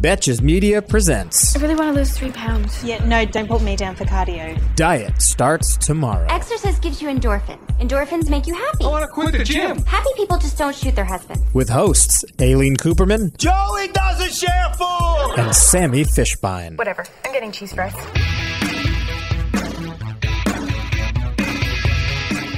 [0.00, 2.82] Betches Media presents I really want to lose three pounds.
[2.82, 4.58] Yeah, no, don't put me down for cardio.
[4.74, 6.26] Diet Starts Tomorrow.
[6.30, 7.58] Exercise gives you endorphins.
[7.78, 8.84] Endorphins make you happy.
[8.84, 9.84] I want to quit the gym.
[9.84, 11.42] Happy people just don't shoot their husbands.
[11.52, 15.34] With hosts Aileen Cooperman Joey doesn't share food.
[15.36, 16.78] and Sammy Fishbein.
[16.78, 17.04] Whatever.
[17.26, 17.92] I'm getting cheese fries.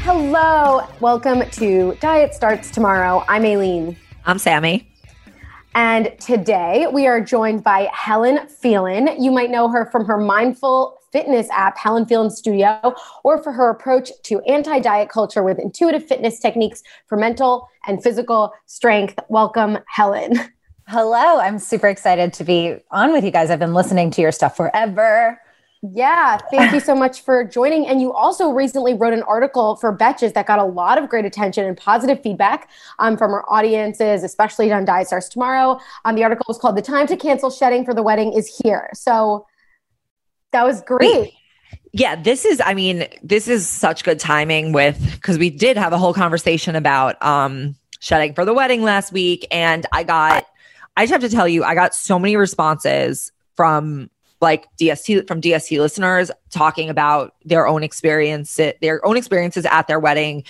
[0.04, 3.24] Hello, welcome to Diet Starts Tomorrow.
[3.28, 3.96] I'm Aileen.
[4.26, 4.91] I'm Sammy.
[5.74, 9.08] And today we are joined by Helen Phelan.
[9.18, 13.70] You might know her from her mindful fitness app, Helen Phelan Studio, or for her
[13.70, 19.18] approach to anti diet culture with intuitive fitness techniques for mental and physical strength.
[19.28, 20.34] Welcome, Helen.
[20.88, 21.40] Hello.
[21.40, 23.50] I'm super excited to be on with you guys.
[23.50, 25.40] I've been listening to your stuff forever.
[25.82, 27.88] Yeah, thank you so much for joining.
[27.88, 31.24] And you also recently wrote an article for Betches that got a lot of great
[31.24, 35.80] attention and positive feedback um, from our audiences, especially on Diet Starts Tomorrow.
[36.04, 38.90] Um, the article was called The Time to Cancel Shedding for the Wedding is Here.
[38.94, 39.44] So
[40.52, 41.32] that was great.
[41.92, 45.92] Yeah, this is, I mean, this is such good timing with because we did have
[45.92, 49.48] a whole conversation about um shedding for the wedding last week.
[49.50, 50.46] And I got,
[50.96, 54.10] I just have to tell you, I got so many responses from
[54.42, 60.00] like DST from DST listeners talking about their own experience, their own experiences at their
[60.00, 60.44] wedding.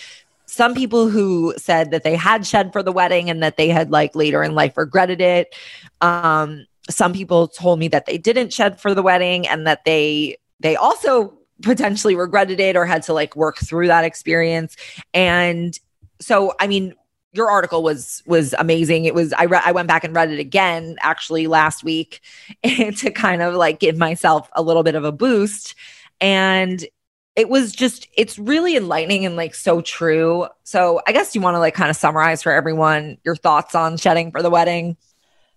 [0.47, 3.91] Some people who said that they had shed for the wedding and that they had
[3.91, 5.55] like later in life regretted it.
[6.01, 10.37] Um, some people told me that they didn't shed for the wedding and that they
[10.61, 14.77] they also potentially regretted it or had to like work through that experience.
[15.15, 15.79] And
[16.21, 16.95] so, I mean,
[17.33, 19.05] your article was was amazing.
[19.05, 22.21] It was I read I went back and read it again actually last week
[22.65, 25.75] to kind of like give myself a little bit of a boost
[26.21, 26.85] and
[27.35, 30.47] it was just it's really enlightening and like so true.
[30.65, 33.97] So I guess you want to like kind of summarize for everyone your thoughts on
[33.97, 34.97] shedding for the wedding.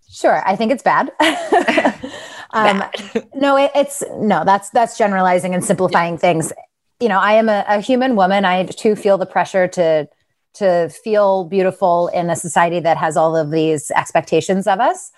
[0.09, 1.11] Sure, I think it's bad.
[2.51, 2.83] um,
[3.35, 4.43] no, it, it's no.
[4.45, 6.53] That's that's generalizing and simplifying things.
[7.01, 8.45] You know, I am a, a human woman.
[8.45, 10.07] I too feel the pressure to
[10.55, 15.11] to feel beautiful in a society that has all of these expectations of us.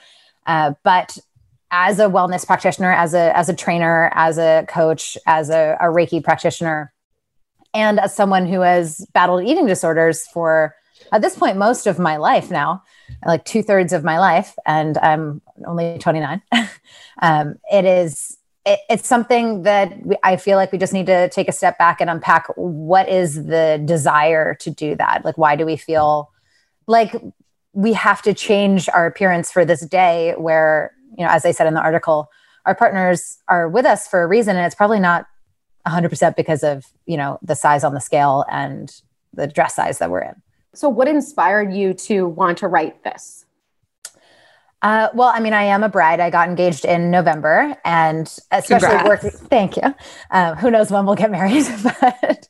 [0.46, 1.18] Uh, but
[1.72, 5.86] as a wellness practitioner, as a as a trainer, as a coach, as a, a
[5.86, 6.94] Reiki practitioner,
[7.74, 10.76] and as someone who has battled eating disorders for
[11.12, 12.84] at this point most of my life now,
[13.26, 16.42] like two thirds of my life, and I'm only 29.
[17.22, 18.37] um, it is
[18.68, 21.78] it, it's something that we, I feel like we just need to take a step
[21.78, 25.24] back and unpack what is the desire to do that.
[25.24, 26.32] Like, why do we feel
[26.86, 27.16] like
[27.72, 31.66] we have to change our appearance for this day where you know, as I said
[31.68, 32.30] in the article,
[32.66, 35.26] our partners are with us for a reason, and it's probably not
[35.88, 39.02] 100% because of you know the size on the scale and
[39.34, 40.42] the dress size that we're in.
[40.76, 43.46] So, what inspired you to want to write this?
[44.82, 46.20] Uh, well, I mean, I am a bride.
[46.20, 49.08] I got engaged in November, and especially Congrats.
[49.08, 49.32] working.
[49.32, 49.96] Thank you.
[50.30, 51.66] Um, who knows when we'll get married?
[51.84, 52.48] but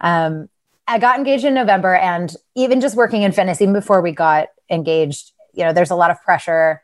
[0.00, 0.48] um,
[0.86, 4.48] I got engaged in November, and even just working in fitness, even before we got
[4.70, 6.82] engaged, you know, there's a lot of pressure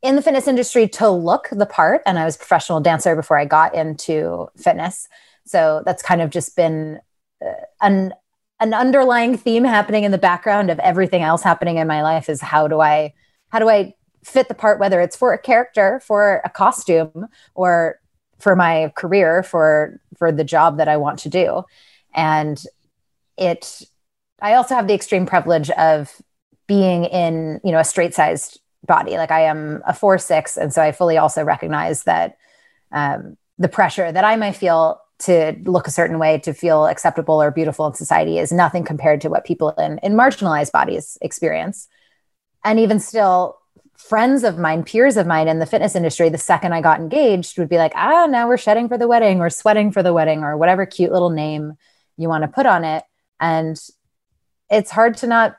[0.00, 2.02] in the fitness industry to look the part.
[2.06, 5.08] And I was a professional dancer before I got into fitness,
[5.44, 7.00] so that's kind of just been
[7.44, 8.14] uh, an
[8.60, 12.28] an underlying theme happening in the background of everything else happening in my life.
[12.28, 13.12] Is how do I
[13.50, 13.94] how do I
[14.24, 18.00] fit the part, whether it's for a character, for a costume, or
[18.38, 21.64] for my career, for for the job that I want to do.
[22.14, 22.62] And
[23.36, 23.82] it
[24.40, 26.14] I also have the extreme privilege of
[26.66, 29.16] being in, you know, a straight sized body.
[29.16, 30.56] Like I am a four six.
[30.56, 32.36] And so I fully also recognize that
[32.92, 37.42] um, the pressure that I might feel to look a certain way to feel acceptable
[37.42, 41.88] or beautiful in society is nothing compared to what people in, in marginalized bodies experience
[42.68, 43.58] and even still
[43.96, 47.58] friends of mine peers of mine in the fitness industry the second i got engaged
[47.58, 50.44] would be like ah now we're shedding for the wedding or sweating for the wedding
[50.44, 51.76] or whatever cute little name
[52.18, 53.04] you want to put on it.
[53.40, 53.80] And
[54.68, 55.56] it's hard to not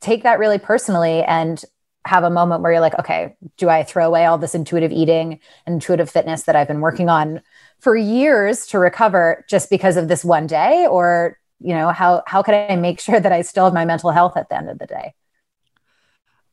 [0.00, 1.62] take that really personally and
[2.04, 5.38] have a moment where you're like okay do i throw away all this intuitive eating
[5.68, 7.40] intuitive fitness that i've been working on
[7.78, 10.86] for years to recover just because of this one day?
[10.88, 14.10] Or you know how how can i make sure that i still have my mental
[14.10, 15.14] health at the end of the day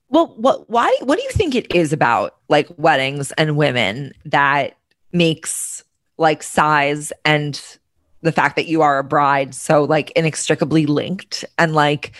[0.09, 4.75] Well, what why what do you think it is about like weddings and women that
[5.11, 5.83] makes
[6.17, 7.61] like size and
[8.21, 12.11] the fact that you are a bride so like inextricably linked and like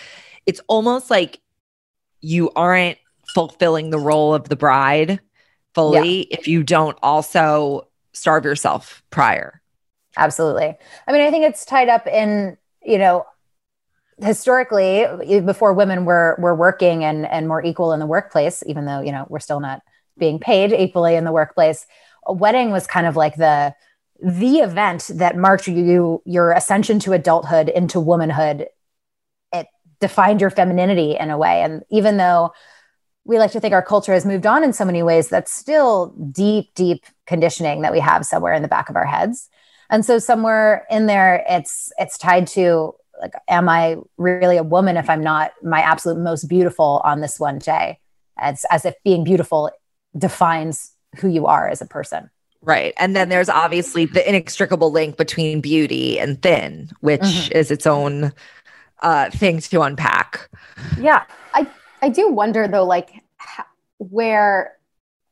[0.46, 1.40] it's almost like
[2.20, 2.98] you aren't
[3.34, 5.20] fulfilling the role of the bride
[5.74, 6.36] fully yeah.
[6.38, 9.60] if you don't also starve yourself prior.
[10.16, 10.76] Absolutely.
[11.06, 13.24] I mean, I think it's tied up in, you know,
[14.22, 15.06] historically
[15.40, 19.12] before women were were working and and more equal in the workplace even though you
[19.12, 19.82] know we're still not
[20.18, 21.86] being paid equally in the workplace
[22.26, 23.74] a wedding was kind of like the
[24.22, 28.66] the event that marked you your ascension to adulthood into womanhood.
[29.52, 29.66] It
[30.00, 31.62] defined your femininity in a way.
[31.62, 32.52] And even though
[33.24, 36.14] we like to think our culture has moved on in so many ways that's still
[36.32, 39.48] deep deep conditioning that we have somewhere in the back of our heads.
[39.88, 44.96] And so somewhere in there it's it's tied to like am i really a woman
[44.96, 47.98] if i'm not my absolute most beautiful on this one day?
[48.42, 49.70] It's as if being beautiful
[50.16, 52.30] defines who you are as a person.
[52.62, 52.94] Right.
[52.98, 57.56] And then there's obviously the inextricable link between beauty and thin which mm-hmm.
[57.56, 58.32] is its own
[59.02, 60.48] uh thing to unpack.
[60.98, 61.24] Yeah.
[61.54, 61.66] I
[62.02, 63.10] i do wonder though like
[63.98, 64.76] where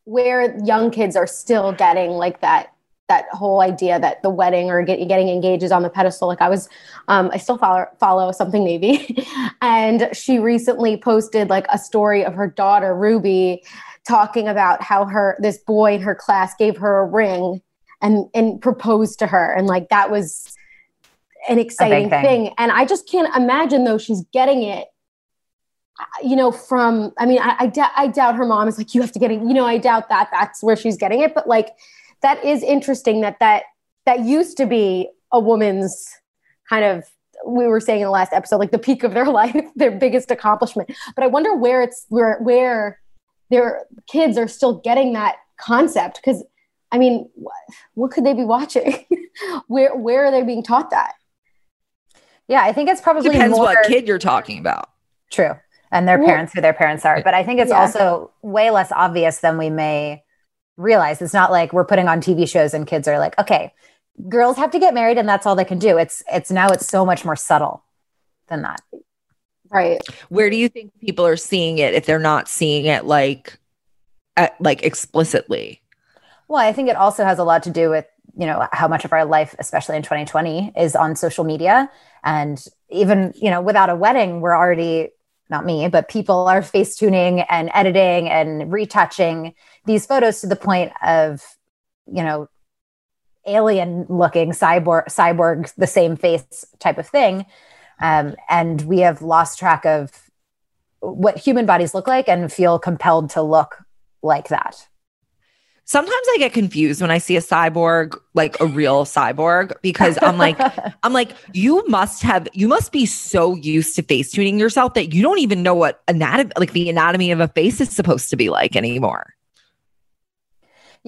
[0.04, 2.72] where young kids are still getting like that
[3.08, 6.28] that whole idea that the wedding or get, getting engaged is on the pedestal.
[6.28, 6.68] Like I was,
[7.08, 9.26] um, I still follow follow Something Navy,
[9.62, 13.64] and she recently posted like a story of her daughter Ruby
[14.06, 17.62] talking about how her this boy in her class gave her a ring
[18.00, 20.54] and and proposed to her, and like that was
[21.48, 22.24] an exciting thing.
[22.24, 22.54] thing.
[22.58, 24.88] And I just can't imagine though she's getting it
[26.22, 29.00] you know, from, I mean, I, I, d- I doubt her mom is like, you
[29.00, 31.34] have to get it, you know, I doubt that that's where she's getting it.
[31.34, 31.70] But like,
[32.22, 33.64] that is interesting that that
[34.06, 36.08] that used to be a woman's
[36.68, 37.04] kind of
[37.46, 40.30] we were saying in the last episode like the peak of their life their biggest
[40.30, 40.90] accomplishment.
[41.14, 43.00] But i wonder where it's where where
[43.50, 46.20] their kids are still getting that concept.
[46.22, 46.44] Because
[46.92, 47.54] i mean what,
[47.94, 49.04] what could they be watching?
[49.68, 51.12] Where where are they being taught that?
[52.48, 53.66] Yeah i think it's probably depends more...
[53.66, 54.90] what kid you're talking about.
[55.30, 55.52] True.
[55.92, 57.22] And their parents who their parents are.
[57.22, 57.80] But i think it's yeah.
[57.80, 60.24] also way less obvious than we may
[60.78, 63.74] realize it's not like we're putting on TV shows and kids are like, okay,
[64.28, 65.98] girls have to get married and that's all they can do.
[65.98, 67.84] It's it's now it's so much more subtle
[68.46, 68.80] than that.
[69.70, 70.00] Right.
[70.30, 73.58] Where do you think people are seeing it if they're not seeing it like
[74.36, 75.82] at, like explicitly?
[76.46, 78.06] Well, I think it also has a lot to do with,
[78.38, 81.90] you know, how much of our life, especially in 2020, is on social media.
[82.24, 85.10] And even, you know, without a wedding, we're already
[85.50, 89.54] not me, but people are face tuning and editing and retouching
[89.88, 91.42] these photos to the point of,
[92.06, 92.48] you know,
[93.46, 97.46] alien looking cyborg, cyborg, the same face type of thing.
[98.00, 100.12] Um, and we have lost track of
[101.00, 103.82] what human bodies look like and feel compelled to look
[104.22, 104.86] like that.
[105.84, 110.36] Sometimes I get confused when I see a cyborg, like a real cyborg, because I'm
[110.36, 110.58] like,
[111.02, 115.14] I'm like, you must have, you must be so used to face tuning yourself that
[115.14, 118.36] you don't even know what anatomy, like the anatomy of a face is supposed to
[118.36, 119.34] be like anymore.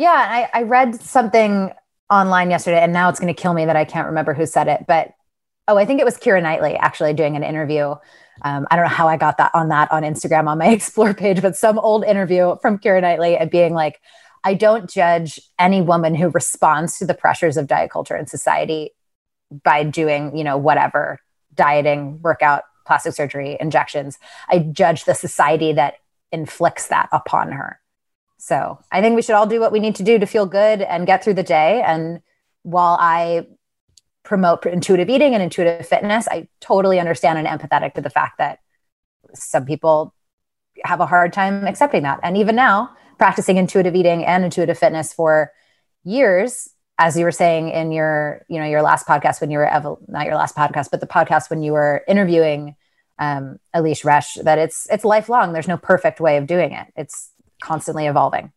[0.01, 1.75] Yeah, I, I read something
[2.09, 4.67] online yesterday, and now it's going to kill me that I can't remember who said
[4.67, 5.13] it, but
[5.69, 7.97] oh, I think it was Keira Knightley actually doing an interview.
[8.41, 11.13] Um, I don't know how I got that on that on Instagram on my explore
[11.13, 14.01] page, but some old interview from Keira Knightley and being like,
[14.43, 18.93] I don't judge any woman who responds to the pressures of diet culture and society
[19.51, 21.21] by doing, you know, whatever
[21.55, 24.19] dieting, workout, plastic surgery, injections.
[24.49, 25.97] I judge the society that
[26.33, 27.81] inflicts that upon her.
[28.41, 30.81] So I think we should all do what we need to do to feel good
[30.81, 31.83] and get through the day.
[31.83, 32.23] And
[32.63, 33.47] while I
[34.23, 38.61] promote intuitive eating and intuitive fitness, I totally understand and empathetic to the fact that
[39.35, 40.15] some people
[40.85, 42.21] have a hard time accepting that.
[42.23, 45.53] And even now, practicing intuitive eating and intuitive fitness for
[46.03, 49.69] years as you were saying in your you know your last podcast when you were
[49.69, 52.75] ev- not your last podcast but the podcast when you were interviewing
[53.19, 57.31] um, Elyse Resch that it's it's lifelong there's no perfect way of doing it it's
[57.61, 58.53] constantly evolving.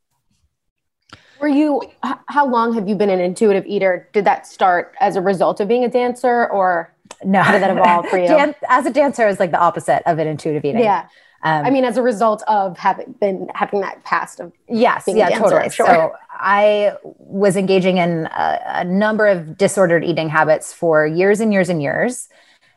[1.39, 1.81] Were you
[2.27, 4.07] how long have you been an intuitive eater?
[4.13, 6.93] Did that start as a result of being a dancer or
[7.23, 7.41] no.
[7.41, 8.27] how did that evolve for you?
[8.27, 10.81] Dan- as a dancer is like the opposite of an intuitive eating.
[10.81, 11.07] Yeah.
[11.43, 15.27] Um, I mean, as a result of having been having that past of yes, yeah,
[15.27, 15.69] dancer, totally.
[15.69, 15.85] Sure.
[15.85, 21.51] So I was engaging in a, a, number of disordered eating habits for years and
[21.51, 22.29] years and years,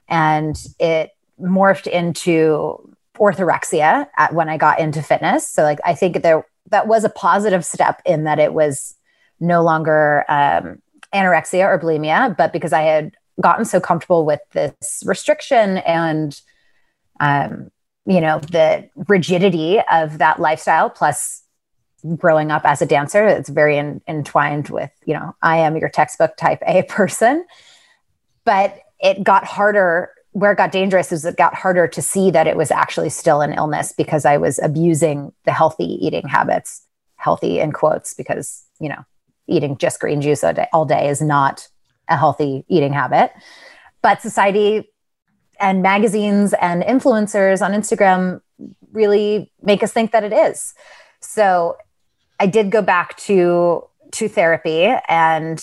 [0.08, 5.48] and it morphed into orthorexia at, when I got into fitness.
[5.48, 8.94] So, like, I think there that was a positive step in that it was
[9.38, 10.82] no longer um,
[11.14, 16.40] anorexia or bulimia, but because I had gotten so comfortable with this restriction and
[17.20, 17.70] um,
[18.06, 21.42] you know, the rigidity of that lifestyle plus
[22.16, 25.88] growing up as a dancer, it's very in, entwined with, you know, I am your
[25.88, 27.44] textbook type A person.
[28.44, 30.10] But it got harder.
[30.36, 33.40] Where it got dangerous is it got harder to see that it was actually still
[33.40, 36.82] an illness because I was abusing the healthy eating habits,
[37.16, 39.02] healthy in quotes, because, you know,
[39.46, 41.66] eating just green juice all day, all day is not
[42.08, 43.32] a healthy eating habit.
[44.02, 44.92] But society
[45.58, 48.42] and magazines and influencers on Instagram
[48.92, 50.74] really make us think that it is.
[51.20, 51.78] So
[52.38, 55.62] I did go back to to therapy and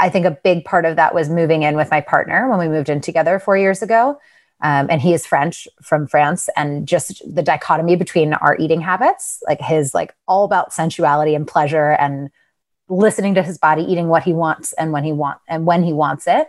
[0.00, 2.68] I think a big part of that was moving in with my partner when we
[2.68, 4.18] moved in together 4 years ago.
[4.62, 9.42] Um, and he is French from France, and just the dichotomy between our eating habits,
[9.46, 12.28] like his like all about sensuality and pleasure, and
[12.88, 15.94] listening to his body, eating what he wants and when he want and when he
[15.94, 16.48] wants it,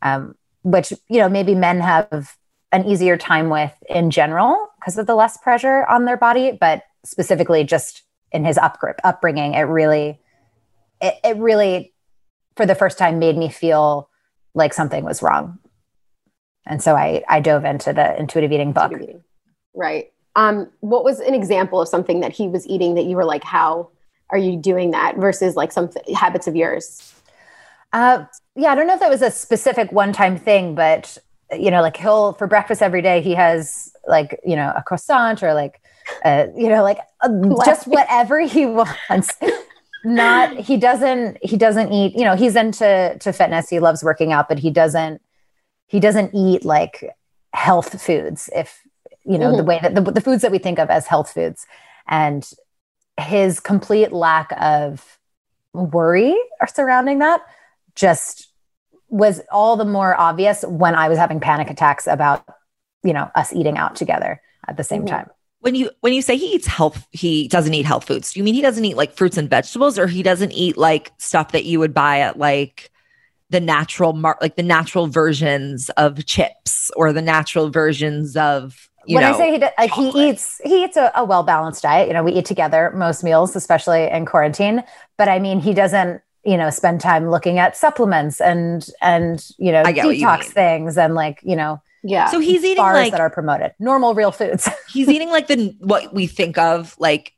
[0.00, 2.36] um, which you know maybe men have
[2.72, 6.82] an easier time with in general because of the less pressure on their body, but
[7.04, 10.18] specifically just in his up, upbringing, it really,
[11.00, 11.92] it, it really,
[12.56, 14.08] for the first time, made me feel
[14.54, 15.58] like something was wrong.
[16.66, 18.92] And so I, I dove into the intuitive eating book.
[18.92, 19.24] Intuitive eating.
[19.74, 20.12] Right.
[20.36, 23.44] Um, what was an example of something that he was eating that you were like,
[23.44, 23.90] how
[24.30, 27.12] are you doing that versus like some th- habits of yours?
[27.92, 31.18] Uh, yeah, I don't know if that was a specific one time thing, but
[31.52, 35.42] you know, like he'll for breakfast every day, he has like, you know, a croissant
[35.42, 35.82] or like
[36.24, 37.28] uh, you know, like uh,
[37.64, 38.66] just whatever he
[39.10, 39.30] wants.
[40.04, 42.14] Not he doesn't he doesn't eat.
[42.16, 43.68] You know, he's into to fitness.
[43.68, 45.22] He loves working out, but he doesn't
[45.86, 47.10] he doesn't eat like
[47.52, 48.50] health foods.
[48.54, 48.82] If
[49.24, 49.56] you know mm-hmm.
[49.58, 51.66] the way that the, the foods that we think of as health foods,
[52.08, 52.48] and
[53.20, 55.18] his complete lack of
[55.72, 57.42] worry surrounding that
[57.94, 58.48] just
[59.08, 62.44] was all the more obvious when I was having panic attacks about,
[63.04, 65.14] you know, us eating out together at the same mm-hmm.
[65.16, 65.30] time
[65.62, 68.44] when you when you say he eats health he doesn't eat health foods do you
[68.44, 71.64] mean he doesn't eat like fruits and vegetables or he doesn't eat like stuff that
[71.64, 72.90] you would buy at like
[73.50, 79.22] the natural mar- like the natural versions of chips or the natural versions of when
[79.22, 82.06] know, I say he like he eats he eats a, a well balanced diet.
[82.06, 84.84] You know, we eat together most meals, especially in quarantine.
[85.18, 89.72] But I mean, he doesn't you know spend time looking at supplements and and you
[89.72, 92.26] know detox you things and like you know yeah.
[92.26, 94.68] So he's eating like that are promoted, normal real foods.
[94.92, 97.34] he's eating like the what we think of like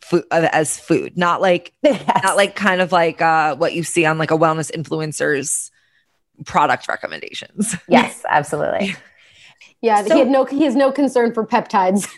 [0.00, 2.22] food uh, as food, not like yes.
[2.22, 5.70] not like kind of like uh what you see on like a wellness influencers
[6.44, 7.76] product recommendations.
[7.88, 8.96] Yes, absolutely.
[9.80, 12.08] yeah, so, he had no he has no concern for peptides.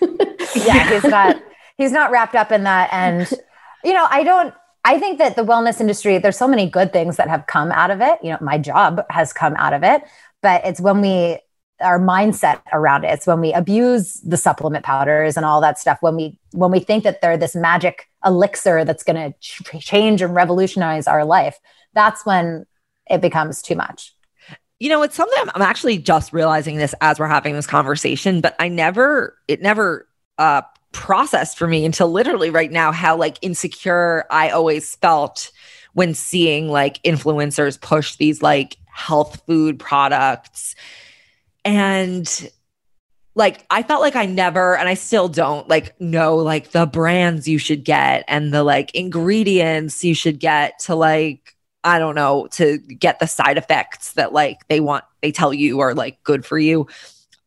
[0.67, 1.43] yeah, he's not
[1.77, 3.31] he's not wrapped up in that and
[3.85, 4.55] you know, I don't
[4.87, 7.91] I think that the wellness industry, there's so many good things that have come out
[7.91, 8.19] of it.
[8.23, 10.03] You know, my job has come out of it,
[10.43, 11.39] but it's when we
[11.81, 13.13] our mindset around it.
[13.13, 15.99] It's when we abuse the supplement powders and all that stuff.
[16.01, 20.23] When we when we think that they're this magic elixir that's going to ch- change
[20.23, 21.59] and revolutionize our life,
[21.93, 22.67] that's when
[23.11, 24.15] it becomes too much.
[24.79, 28.55] You know, it's something I'm actually just realizing this as we're having this conversation, but
[28.59, 30.63] I never it never uh
[30.93, 35.51] processed for me until literally right now how like insecure I always felt
[35.95, 40.77] when seeing like influencers push these like health food products
[41.65, 42.51] and
[43.35, 47.49] like I felt like I never and I still don't like know like the brands
[47.49, 52.47] you should get and the like ingredients you should get to like I don't know
[52.53, 56.47] to get the side effects that like they want they tell you are like good
[56.47, 56.87] for you.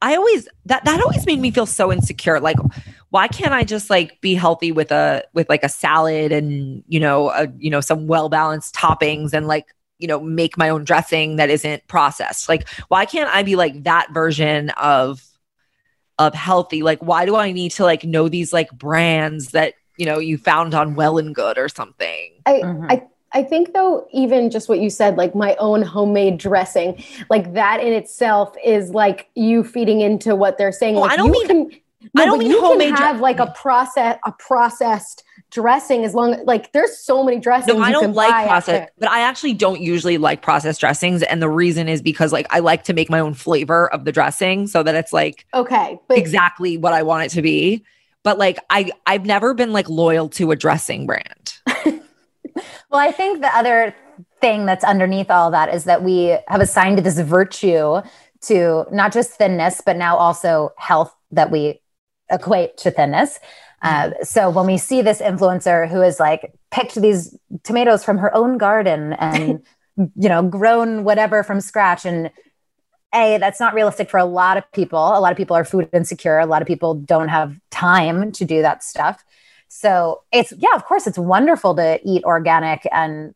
[0.02, 2.58] I always that that always made me feel so insecure like
[3.10, 7.00] why can't I just like be healthy with a with like a salad and you
[7.00, 10.84] know a you know some well balanced toppings and like you know, make my own
[10.84, 12.50] dressing that isn't processed.
[12.50, 15.24] Like, why can't I be like that version of
[16.20, 16.84] of healthy?
[16.84, 20.38] Like, why do I need to like know these like brands that, you know, you
[20.38, 22.32] found on Well and Good or something?
[22.46, 22.86] I mm-hmm.
[22.90, 27.54] I I think though, even just what you said, like my own homemade dressing, like
[27.54, 30.96] that in itself is like you feeding into what they're saying.
[30.96, 31.72] Well, like I don't mean can,
[32.14, 32.96] no, I don't mean you homemade.
[32.96, 37.76] Can have like a process, a processed dressing as long like there's so many dressings.
[37.76, 41.50] No, I don't like processed, but I actually don't usually like processed dressings, and the
[41.50, 44.84] reason is because like I like to make my own flavor of the dressing so
[44.84, 47.84] that it's like okay, but- exactly what I want it to be.
[48.24, 51.54] But like I I've never been like loyal to a dressing brand.
[51.86, 52.02] well,
[52.94, 53.96] I think the other
[54.42, 58.02] thing that's underneath all that is that we have assigned this virtue
[58.42, 61.82] to not just thinness, but now also health that we
[62.30, 63.40] equate to thinness.
[63.82, 68.34] Uh, so when we see this influencer who has like picked these tomatoes from her
[68.36, 69.64] own garden and
[70.16, 72.32] you know grown whatever from scratch and
[73.16, 75.00] a that's not realistic for a lot of people.
[75.00, 76.40] A lot of people are food insecure.
[76.40, 79.24] A lot of people don't have time to do that stuff.
[79.68, 83.34] So it's yeah of course it's wonderful to eat organic and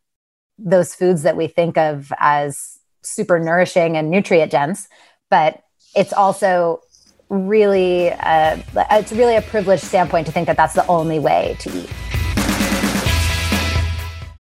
[0.58, 4.88] those foods that we think of as super nourishing and nutrient dense
[5.28, 5.62] but
[5.96, 6.80] it's also
[7.32, 8.58] really uh,
[8.92, 11.90] it's really a privileged standpoint to think that that's the only way to eat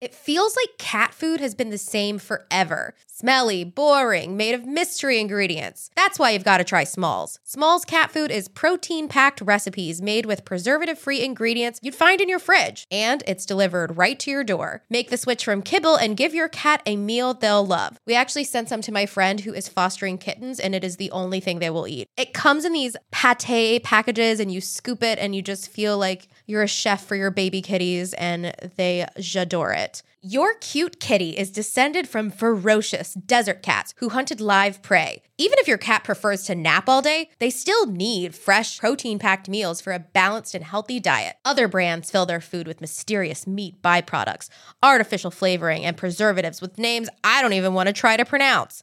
[0.01, 2.95] it feels like cat food has been the same forever.
[3.21, 5.91] Smelly, boring, made of mystery ingredients.
[5.97, 7.41] That's why you've got to try Smalls.
[7.43, 12.29] Smalls cat food is protein packed recipes made with preservative free ingredients you'd find in
[12.29, 14.85] your fridge, and it's delivered right to your door.
[14.89, 17.99] Make the switch from kibble and give your cat a meal they'll love.
[18.07, 21.11] We actually sent some to my friend who is fostering kittens, and it is the
[21.11, 22.07] only thing they will eat.
[22.17, 26.29] It comes in these pate packages, and you scoop it, and you just feel like
[26.47, 30.05] you're a chef for your baby kitties, and they j'adore it.
[30.21, 35.23] Your cute kitty is descended from ferocious desert cats who hunted live prey.
[35.39, 39.49] Even if your cat prefers to nap all day, they still need fresh, protein packed
[39.49, 41.37] meals for a balanced and healthy diet.
[41.45, 44.49] Other brands fill their food with mysterious meat byproducts,
[44.83, 48.83] artificial flavoring, and preservatives with names I don't even want to try to pronounce.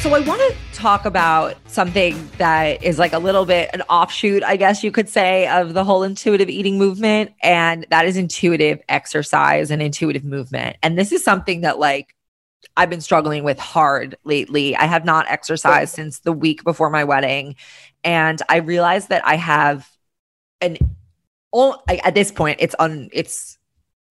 [0.00, 4.42] So I want to talk about something that is like a little bit an offshoot,
[4.42, 7.32] I guess you could say, of the whole intuitive eating movement.
[7.42, 10.78] And that is intuitive exercise and intuitive movement.
[10.82, 12.14] And this is something that like
[12.78, 14.74] I've been struggling with hard lately.
[14.74, 17.56] I have not exercised since the week before my wedding.
[18.02, 19.86] And I realized that I have
[20.62, 20.78] an
[21.52, 23.58] at this point, it's on it's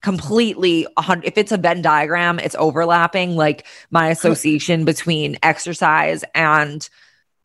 [0.02, 0.88] completely
[1.24, 6.90] if it's a venn diagram it's overlapping like my association between exercise and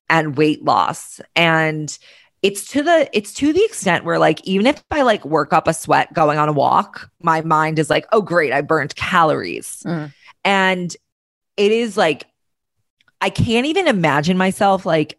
[0.09, 1.21] and weight loss.
[1.35, 1.97] And
[2.43, 5.67] it's to the it's to the extent where like even if i like work up
[5.67, 9.83] a sweat going on a walk my mind is like oh great i burned calories.
[9.87, 10.13] Mm.
[10.45, 10.95] and
[11.57, 12.27] it is like
[13.23, 15.19] i can't even imagine myself like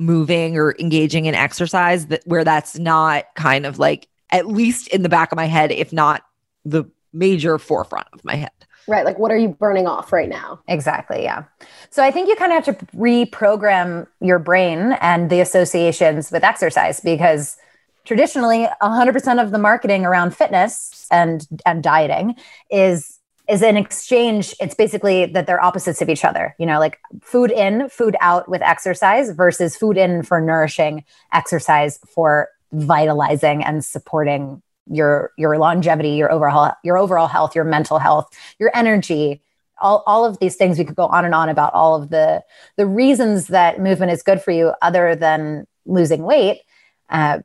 [0.00, 5.02] moving or engaging in exercise that where that's not kind of like at least in
[5.02, 6.24] the back of my head if not
[6.64, 8.50] the major forefront of my head.
[8.86, 9.04] Right.
[9.04, 10.60] Like, what are you burning off right now?
[10.66, 11.22] Exactly.
[11.22, 11.44] Yeah.
[11.90, 16.42] So I think you kind of have to reprogram your brain and the associations with
[16.42, 17.56] exercise because
[18.04, 22.34] traditionally 100% of the marketing around fitness and and dieting
[22.70, 23.18] is
[23.48, 27.50] is an exchange it's basically that they're opposites of each other you know like food
[27.50, 34.62] in food out with exercise versus food in for nourishing exercise for vitalizing and supporting
[34.90, 39.40] your your longevity, your overall your overall health, your mental health, your energy,
[39.80, 42.42] all, all of these things we could go on and on about all of the
[42.76, 46.60] the reasons that movement is good for you other than losing weight.
[47.08, 47.38] Uh,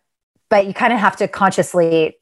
[0.50, 2.18] but you kind of have to consciously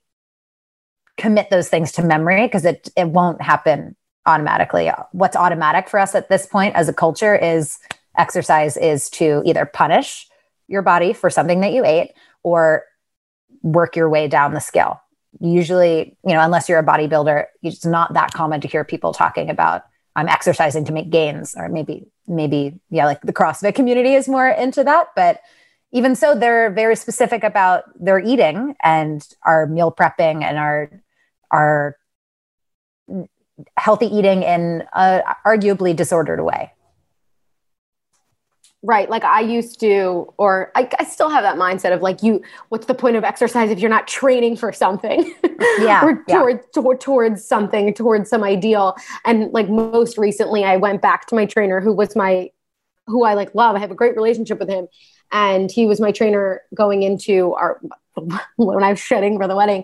[1.18, 4.92] commit those things to memory because it it won't happen automatically.
[5.12, 7.80] What's automatic for us at this point as a culture is
[8.18, 10.28] exercise is to either punish
[10.68, 12.84] your body for something that you ate or
[13.62, 15.02] work your way down the scale
[15.40, 19.50] usually, you know, unless you're a bodybuilder, it's not that common to hear people talking
[19.50, 19.84] about
[20.16, 24.48] I'm exercising to make gains, or maybe, maybe, yeah, like the CrossFit community is more
[24.48, 25.08] into that.
[25.16, 25.42] But
[25.92, 30.92] even so, they're very specific about their eating and our meal prepping and our
[31.52, 31.98] our
[33.78, 36.72] healthy eating in a arguably disordered way.
[38.86, 39.10] Right.
[39.10, 42.86] Like I used to, or I, I, still have that mindset of like, you, what's
[42.86, 45.34] the point of exercise if you're not training for something?
[45.80, 46.06] Yeah.
[46.06, 46.64] or toward, yeah.
[46.74, 48.96] Toward, towards something, towards some ideal.
[49.26, 52.52] And like most recently, I went back to my trainer who was my,
[53.08, 53.76] who I like love.
[53.76, 54.88] I have a great relationship with him.
[55.32, 57.82] And he was my trainer going into our,
[58.58, 59.84] when I was shedding for the wedding.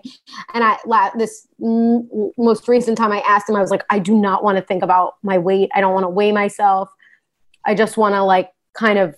[0.54, 4.44] And I, this most recent time I asked him, I was like, I do not
[4.44, 5.70] want to think about my weight.
[5.74, 6.90] I don't want to weigh myself.
[7.64, 9.16] I just want to like kind of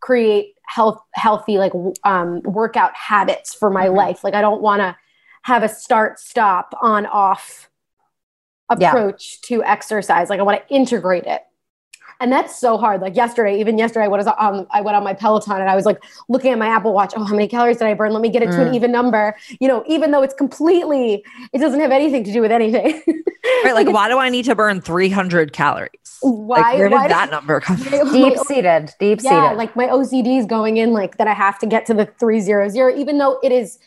[0.00, 1.72] create health healthy like
[2.04, 3.96] um, workout habits for my mm-hmm.
[3.96, 4.96] life like i don't want to
[5.42, 7.68] have a start stop on off
[8.68, 9.56] approach yeah.
[9.56, 11.42] to exercise like i want to integrate it
[12.20, 13.00] And that's so hard.
[13.00, 15.86] Like yesterday, even yesterday, I was um, I went on my Peloton and I was
[15.86, 17.14] like looking at my Apple Watch.
[17.16, 18.12] Oh, how many calories did I burn?
[18.12, 18.68] Let me get it to Mm.
[18.68, 19.34] an even number.
[19.58, 23.02] You know, even though it's completely, it doesn't have anything to do with anything.
[23.64, 23.74] Right.
[23.74, 25.90] Like, why do I need to burn 300 calories?
[26.20, 26.60] Why?
[26.60, 28.12] Like, where did why that does- number come from?
[28.12, 29.34] Deep seated, deep seated.
[29.34, 31.26] yeah, like my OCD is going in like that.
[31.26, 33.78] I have to get to the three zero zero, even though it is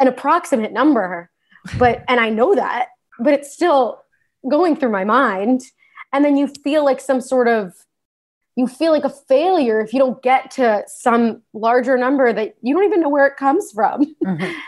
[0.00, 1.30] an approximate number.
[1.78, 2.88] But and I know that,
[3.20, 4.02] but it's still
[4.50, 5.62] going through my mind.
[6.12, 7.74] And then you feel like some sort of
[8.56, 12.74] you feel like a failure if you don't get to some larger number that you
[12.74, 14.14] don't even know where it comes from.
[14.24, 14.54] Mhm.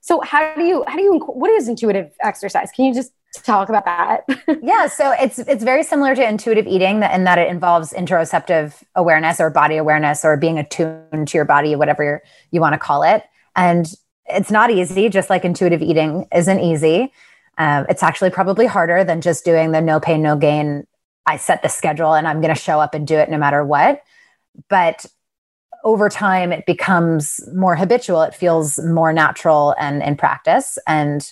[0.00, 2.70] So how do you how do you what is intuitive exercise?
[2.74, 4.24] Can you just talk about that?
[4.62, 8.82] yeah so it's it's very similar to intuitive eating that- in that it involves interoceptive
[8.94, 13.02] awareness or body awareness or being attuned to your body whatever you want to call
[13.02, 13.92] it and
[14.26, 17.12] it's not easy just like intuitive eating isn't easy
[17.58, 20.86] um, it's actually probably harder than just doing the no pain no gain
[21.28, 23.64] i set the schedule and i'm going to show up and do it no matter
[23.64, 24.02] what.
[24.68, 25.06] But
[25.84, 28.22] over time it becomes more habitual.
[28.22, 30.78] It feels more natural and in practice.
[30.86, 31.30] And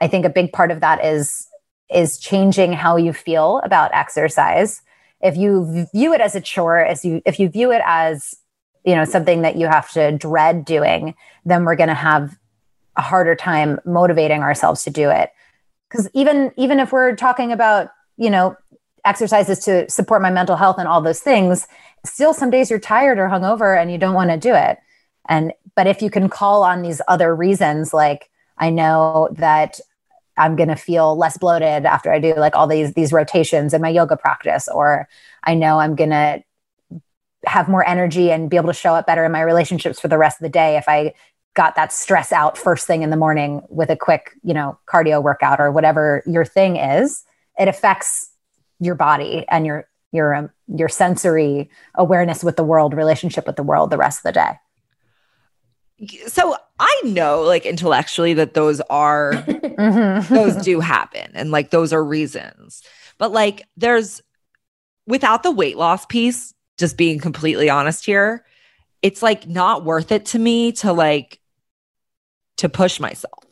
[0.00, 1.48] i think a big part of that is
[1.90, 4.82] is changing how you feel about exercise.
[5.22, 8.34] If you view it as a chore as you if you view it as
[8.84, 12.38] you know something that you have to dread doing then we're going to have
[12.96, 15.30] a harder time motivating ourselves to do it.
[15.88, 18.56] Because even even if we're talking about you know
[19.08, 21.66] exercises to support my mental health and all those things
[22.04, 24.78] still some days you're tired or hungover and you don't want to do it.
[25.28, 29.78] And but if you can call on these other reasons like i know that
[30.36, 33.80] i'm going to feel less bloated after i do like all these these rotations in
[33.80, 35.08] my yoga practice or
[35.44, 36.42] i know i'm going to
[37.46, 40.18] have more energy and be able to show up better in my relationships for the
[40.18, 41.14] rest of the day if i
[41.54, 45.22] got that stress out first thing in the morning with a quick you know cardio
[45.22, 47.24] workout or whatever your thing is
[47.56, 48.27] it affects
[48.80, 53.62] your body and your your um, your sensory awareness with the world relationship with the
[53.62, 54.52] world the rest of the day
[56.28, 59.32] So I know, like, intellectually, that those are
[59.78, 60.28] Mhm.
[60.28, 62.82] those do happen and like those are reasons.
[63.18, 64.22] But like there's
[65.06, 68.44] without the weight loss piece, just being completely honest here,
[69.02, 71.40] it's like not worth it to me to like
[72.58, 73.44] to push myself.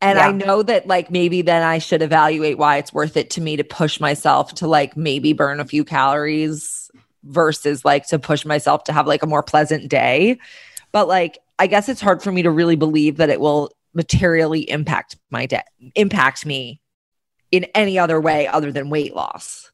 [0.00, 3.40] And I know that like maybe then I should evaluate why it's worth it to
[3.40, 6.90] me to push myself to like maybe burn a few calories
[7.24, 10.38] versus like to push myself to have like a more pleasant day.
[10.92, 14.68] But like I guess it's hard for me to really believe that it will materially
[14.68, 15.62] impact my day,
[15.94, 16.80] impact me
[17.50, 19.70] in any other way other than weight loss.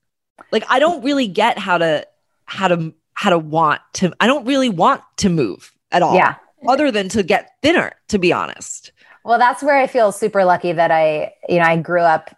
[0.53, 2.07] Like I don't really get how to
[2.45, 6.15] how to how to want to I don't really want to move at all.
[6.15, 6.37] Yeah.
[6.69, 8.93] Other than to get thinner, to be honest.
[9.25, 12.35] Well, that's where I feel super lucky that I, you know, I grew up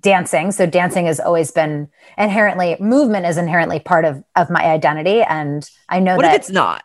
[0.00, 0.52] dancing.
[0.52, 5.68] So dancing has always been inherently movement is inherently part of of my identity, and
[5.88, 6.82] I know What that if it's not?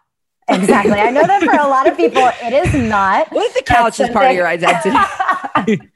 [0.49, 0.93] exactly.
[0.93, 3.31] I know that for a lot of people, it is not.
[3.31, 4.91] What if the couch is part of your identity?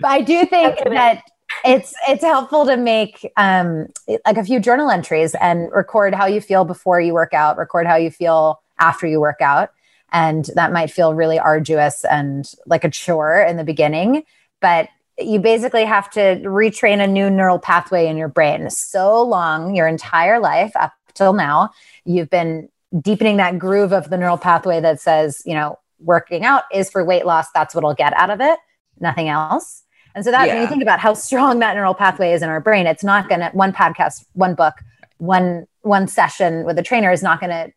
[0.00, 1.22] but I do think that
[1.64, 3.86] it's it's helpful to make um
[4.26, 7.86] like a few journal entries and record how you feel before you work out, record
[7.86, 9.70] how you feel after you work out.
[10.14, 14.22] And that might feel really arduous and like a chore in the beginning,
[14.60, 18.70] but you basically have to retrain a new neural pathway in your brain.
[18.70, 21.70] So long, your entire life up till now,
[22.04, 22.68] you've been
[23.00, 27.04] deepening that groove of the neural pathway that says, you know, working out is for
[27.04, 27.50] weight loss.
[27.52, 28.58] That's what I'll get out of it,
[29.00, 29.82] nothing else.
[30.14, 32.60] And so that when you think about how strong that neural pathway is in our
[32.60, 34.74] brain, it's not going to one podcast, one book,
[35.18, 37.72] one one session with a trainer is not going to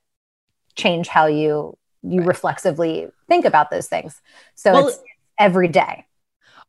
[0.76, 1.76] change how you
[2.10, 4.22] you reflexively think about those things.
[4.56, 5.00] So Well- it's
[5.40, 6.06] every day.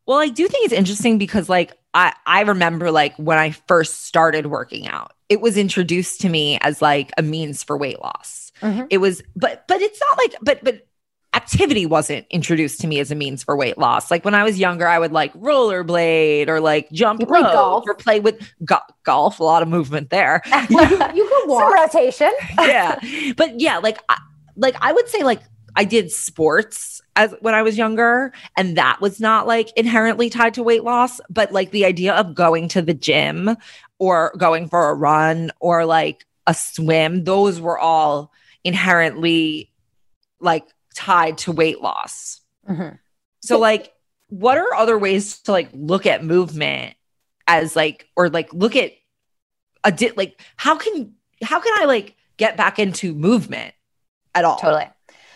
[0.05, 4.05] Well, I do think it's interesting because like I I remember like when I first
[4.05, 8.51] started working out, it was introduced to me as like a means for weight loss.
[8.61, 8.87] Mhm.
[8.89, 10.87] It was but but it's not like but but
[11.35, 14.09] activity wasn't introduced to me as a means for weight loss.
[14.09, 17.83] Like when I was younger, I would like rollerblade or like jump rope golf.
[17.87, 20.41] or play with go- golf, a lot of movement there.
[20.69, 21.71] you, you could Some walk.
[21.73, 22.31] rotation.
[22.59, 22.99] yeah.
[23.37, 24.17] But yeah, like I,
[24.59, 25.41] like I would say like
[25.75, 30.55] I did sports as when I was younger and that was not like inherently tied
[30.55, 33.55] to weight loss, but like the idea of going to the gym
[33.97, 38.31] or going for a run or like a swim, those were all
[38.63, 39.71] inherently
[40.39, 42.41] like tied to weight loss.
[42.67, 42.97] Mhm.
[43.41, 43.93] So like
[44.27, 46.95] what are other ways to like look at movement
[47.47, 48.91] as like or like look at
[49.83, 53.73] a di- like how can how can I like get back into movement
[54.35, 54.57] at all?
[54.57, 54.87] Totally.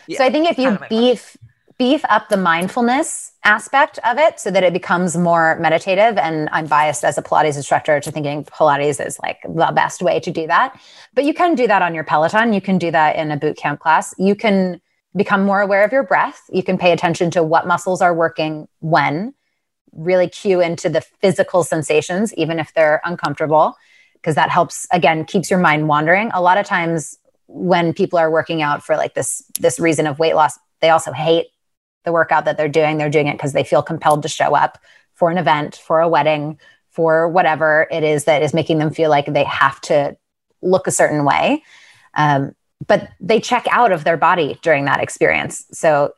[0.06, 1.36] Yeah, so I think if you kind of beef
[1.78, 6.16] beef up the mindfulness aspect of it so that it becomes more meditative.
[6.16, 10.20] And I'm biased as a Pilates instructor to thinking Pilates is like the best way
[10.20, 10.78] to do that.
[11.14, 12.52] But you can do that on your Peloton.
[12.52, 14.14] You can do that in a boot camp class.
[14.18, 14.80] You can
[15.16, 16.42] become more aware of your breath.
[16.50, 19.34] You can pay attention to what muscles are working when,
[19.92, 23.76] really cue into the physical sensations, even if they're uncomfortable,
[24.14, 26.30] because that helps, again, keeps your mind wandering.
[26.34, 30.18] A lot of times when people are working out for like this this reason of
[30.18, 31.46] weight loss, they also hate
[32.04, 32.98] the workout that they're doing.
[32.98, 34.78] They're doing it because they feel compelled to show up
[35.14, 36.58] for an event, for a wedding,
[36.90, 40.16] for whatever it is that is making them feel like they have to
[40.62, 41.62] look a certain way.
[42.14, 42.54] Um,
[42.86, 45.64] but they check out of their body during that experience.
[45.72, 46.14] So,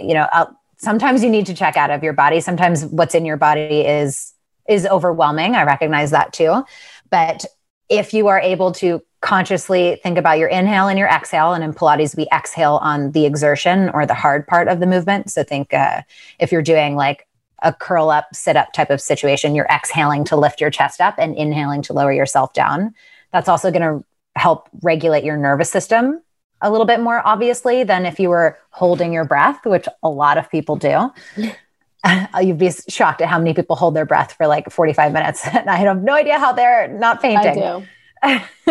[0.00, 2.40] you know, I'll, sometimes you need to check out of your body.
[2.40, 4.32] Sometimes what's in your body is
[4.68, 5.54] is overwhelming.
[5.54, 6.64] I recognize that too.
[7.10, 7.44] But
[7.88, 11.54] if you are able to consciously think about your inhale and your exhale.
[11.54, 15.30] And in Pilates, we exhale on the exertion or the hard part of the movement.
[15.30, 16.02] So think uh,
[16.38, 17.26] if you're doing like
[17.62, 21.14] a curl up, sit up type of situation, you're exhaling to lift your chest up
[21.16, 22.94] and inhaling to lower yourself down.
[23.32, 24.04] That's also going to
[24.36, 26.20] help regulate your nervous system
[26.60, 30.38] a little bit more obviously than if you were holding your breath, which a lot
[30.38, 31.12] of people do.
[32.42, 35.46] You'd be shocked at how many people hold their breath for like 45 minutes.
[35.54, 37.62] And I have no idea how they're not fainting.
[37.62, 37.86] I do.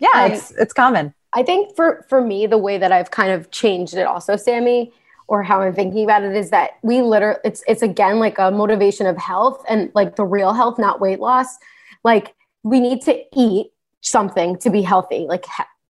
[0.00, 1.14] yeah, it's it's common.
[1.32, 4.92] I think for for me, the way that I've kind of changed it also, Sammy,
[5.28, 8.50] or how I'm thinking about it is that we literally it's it's again like a
[8.50, 11.56] motivation of health and like the real health, not weight loss.
[12.04, 13.68] Like we need to eat
[14.00, 15.26] something to be healthy.
[15.28, 15.44] Like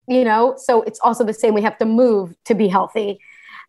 [0.08, 1.54] you know, so it's also the same.
[1.54, 3.18] We have to move to be healthy.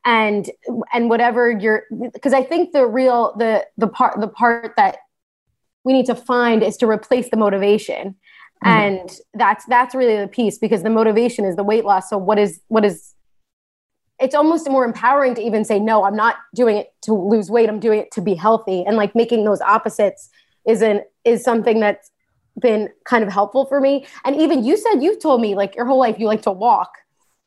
[0.05, 0.49] And
[0.93, 4.99] and whatever you're because I think the real the the part the part that
[5.83, 8.15] we need to find is to replace the motivation
[8.63, 8.67] Mm-hmm.
[8.67, 12.09] and that's that's really the piece because the motivation is the weight loss.
[12.09, 13.13] So what is what is
[14.19, 17.69] it's almost more empowering to even say no i'm not doing it to lose weight.
[17.69, 18.83] I'm doing it to be healthy.
[18.85, 20.29] And like making those opposites
[20.67, 22.11] isn't is something that's
[22.59, 24.05] been kind of helpful for me.
[24.25, 26.91] And even you said you told me like your whole life you like to walk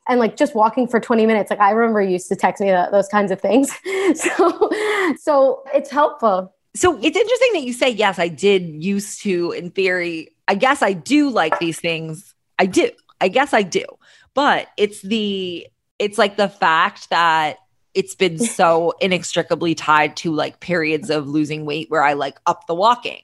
[0.07, 1.49] and like just walking for 20 minutes.
[1.51, 3.71] Like i remember you used to text me that, those kinds of things.
[4.15, 4.69] So
[5.17, 9.71] so it's helpful So it's interesting that you say, yes, I did used to, in
[9.71, 10.29] theory.
[10.47, 12.33] I guess I do like these things.
[12.57, 12.91] I do.
[13.19, 13.85] I guess I do.
[14.33, 15.67] But it's the,
[15.99, 17.57] it's like the fact that
[17.93, 22.67] it's been so inextricably tied to like periods of losing weight where I like up
[22.67, 23.21] the walking.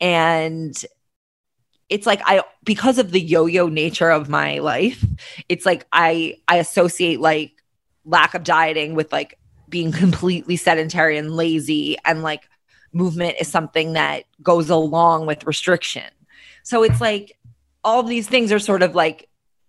[0.00, 0.74] And
[1.90, 5.04] it's like I, because of the yo yo nature of my life,
[5.48, 7.52] it's like I, I associate like
[8.06, 9.38] lack of dieting with like
[9.68, 12.48] being completely sedentary and lazy and like
[12.92, 16.04] movement is something that goes along with restriction.
[16.62, 17.38] So it's like
[17.84, 19.28] all these things are sort of like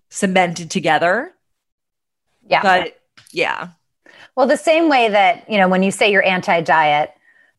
[0.10, 1.32] cemented together.
[2.48, 2.62] Yeah.
[2.62, 3.00] But
[3.32, 3.70] yeah.
[4.36, 7.12] Well, the same way that, you know, when you say you're anti diet,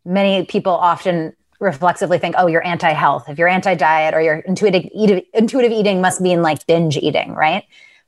[0.04, 3.28] many people often reflexively think, oh, you're anti health.
[3.28, 7.34] If you're anti diet or you're intuitive, eat, intuitive eating must mean like binge eating,
[7.34, 7.64] right?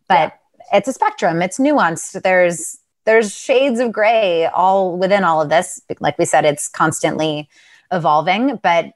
[0.09, 0.39] But
[0.73, 2.21] it's a spectrum, it's nuanced.
[2.23, 5.81] There's, there's shades of gray all within all of this.
[6.01, 7.49] Like we said, it's constantly
[7.93, 8.87] evolving, but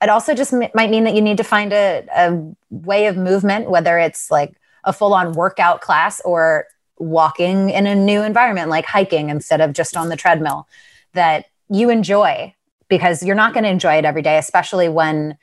[0.00, 3.16] it also just m- might mean that you need to find a, a way of
[3.16, 6.66] movement, whether it's like a full on workout class or
[6.98, 10.66] walking in a new environment, like hiking instead of just on the treadmill,
[11.14, 12.54] that you enjoy
[12.88, 15.36] because you're not going to enjoy it every day, especially when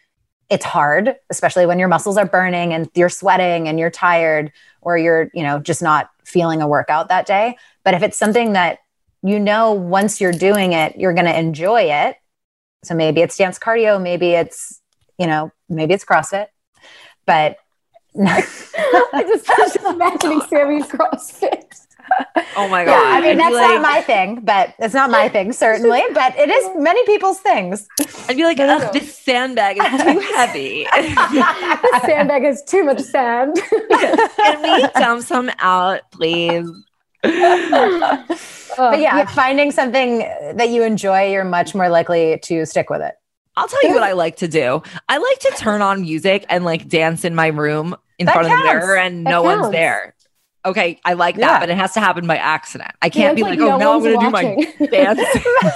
[0.50, 4.52] it's hard, especially when your muscles are burning and you're sweating and you're tired
[4.82, 7.58] or you're, you know, just not feeling a workout that day.
[7.84, 8.80] But if it's something that
[9.24, 12.18] you know once you're doing it, you're going to enjoy it.
[12.84, 14.82] So maybe it's dance cardio, maybe it's,
[15.18, 16.48] you know, maybe it's CrossFit.
[17.26, 17.58] But
[18.20, 21.86] I just, I was just imagining Sammy's CrossFit.
[22.58, 22.92] Oh my God.
[22.92, 26.02] yeah, I mean, I'd that's like- not my thing, but it's not my thing, certainly,
[26.14, 27.86] but it is many people's things.
[28.30, 30.86] I'd be like, Ugh, this sandbag is too heavy.
[30.96, 33.60] this sandbag has too much sand.
[33.90, 36.68] Can we dump some out, please?
[38.78, 43.16] but yeah, finding something that you enjoy, you're much more likely to stick with it.
[43.58, 44.82] I'll tell you what I like to do.
[45.10, 48.52] I like to turn on music and like dance in my room in That front
[48.52, 50.15] of the mirror and That no one's there.
[50.66, 51.60] Okay, I like that, Yeah.
[51.60, 52.92] but it has to happen by accident.
[53.02, 55.20] I can't Dance be like like, oh, no now I'm going to do my dance.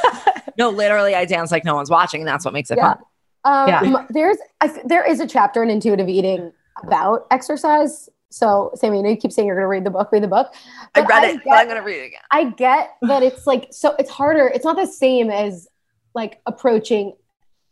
[0.58, 2.96] no, literally, I dance like no one's watching, and that's what makes it Yeah.
[2.96, 3.04] fun.
[3.46, 4.06] Um, Yeah.
[4.10, 6.52] There's I there is a chapter in intuitive eating
[6.84, 8.10] about exercise.
[8.32, 10.12] So, Sammy, I know you keep saying you're going to read the book.
[10.12, 10.54] Read the book.
[10.94, 12.22] I But read it, get- I'm going to read it again.
[12.32, 14.48] I get that it's like so it's harder.
[14.48, 15.68] It's not the same as
[16.14, 17.14] like approaching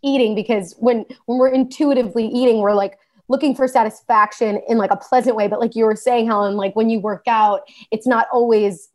[0.03, 2.97] eating because when when we're intuitively eating, we're like
[3.29, 5.47] looking for satisfaction in like a pleasant way.
[5.47, 7.61] But like you were saying, Helen, like when you work out,
[7.91, 8.89] it's not always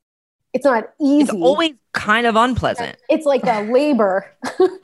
[0.52, 1.22] it's not easy.
[1.22, 2.98] It's always kind of unpleasant.
[3.08, 4.30] It's like a labor.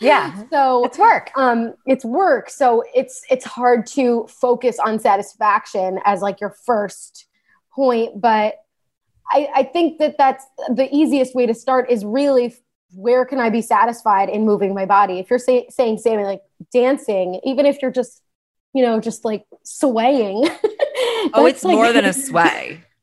[0.01, 0.45] Yeah.
[0.51, 1.31] so It's work.
[1.37, 7.27] um it's work so it's it's hard to focus on satisfaction as like your first
[7.75, 8.55] point but
[9.31, 12.55] i i think that that's the easiest way to start is really
[12.95, 16.43] where can i be satisfied in moving my body if you're say, saying Sammy, like
[16.73, 18.23] dancing even if you're just
[18.79, 20.49] you know just like swaying
[21.35, 22.85] Oh, it's like- more than a sway.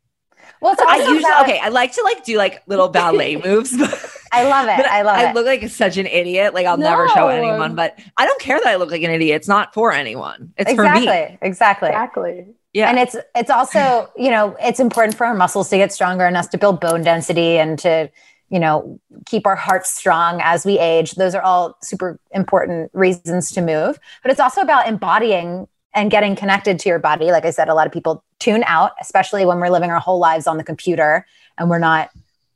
[0.62, 1.60] Well, it's I usually about- okay.
[1.62, 3.78] I like to like do like little ballet moves.
[3.78, 3.94] But,
[4.32, 4.86] I love it.
[4.86, 5.28] I love I it.
[5.28, 6.56] I look like such an idiot.
[6.56, 9.36] Like I'll never show anyone, but I don't care that I look like an idiot.
[9.36, 10.54] It's not for anyone.
[10.58, 11.06] It's for exactly.
[11.08, 11.38] me.
[11.42, 11.90] Exactly.
[11.90, 12.90] exactly Yeah.
[12.90, 16.36] And it's it's also, you know, it's important for our muscles to get stronger and
[16.36, 18.10] us to build bone density and to,
[18.50, 21.14] you know, keep our hearts strong as we age.
[21.16, 24.00] Those are all super important reasons to move.
[24.22, 27.32] But it's also about embodying and getting connected to your body.
[27.32, 30.20] Like I said, a lot of people tune out, especially when we're living our whole
[30.20, 31.26] lives on the computer
[31.58, 32.10] and we're not,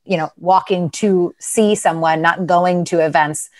[0.04, 3.50] you know, walking to see someone, not going to events.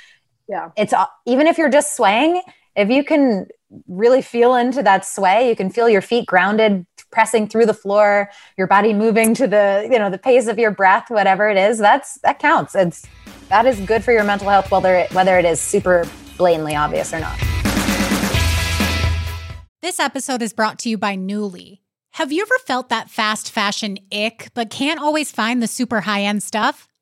[0.48, 0.94] yeah It's
[1.26, 2.42] even if you're just swaying,
[2.76, 3.48] if you can
[3.88, 8.30] really feel into that sway, you can feel your feet grounded, pressing through the floor,
[8.56, 11.78] your body moving to the, you know, the pace of your breath, whatever it is,
[11.78, 12.74] that's that counts.
[12.74, 13.06] It's
[13.48, 17.12] that is good for your mental health, whether it, whether it is super blatantly obvious
[17.12, 17.38] or not.
[19.82, 21.80] This episode is brought to you by Nuuly.
[22.14, 26.22] Have you ever felt that fast fashion ick, but can't always find the super high
[26.22, 26.89] end stuff?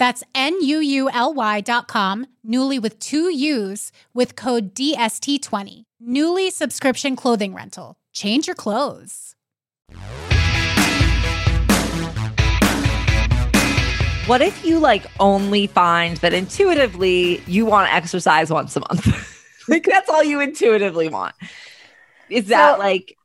[0.00, 5.82] That's N-U-U-L-Y dot com, Nuuly with two U's with code DST20.
[6.02, 7.96] Nuuly subscription clothing rental.
[8.14, 9.36] Change your clothes.
[14.24, 19.06] What if you like only find that intuitively you want to exercise once a month?
[19.68, 21.34] like that's all you intuitively want.
[22.30, 23.18] Is that So- like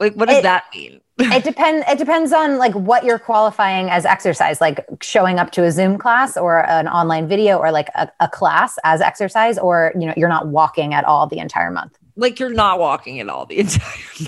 [0.00, 1.00] like what does It- that mean?
[1.18, 5.62] it depends it depends on like what you're qualifying as exercise like showing up to
[5.62, 9.92] a zoom class or an online video or like a, a class as exercise or
[9.94, 13.28] you know you're not walking at all the entire month Like you're not walking at
[13.28, 13.86] all the entire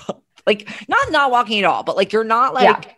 [0.08, 0.20] month.
[0.46, 2.96] Like not not walking at all, but like you're not like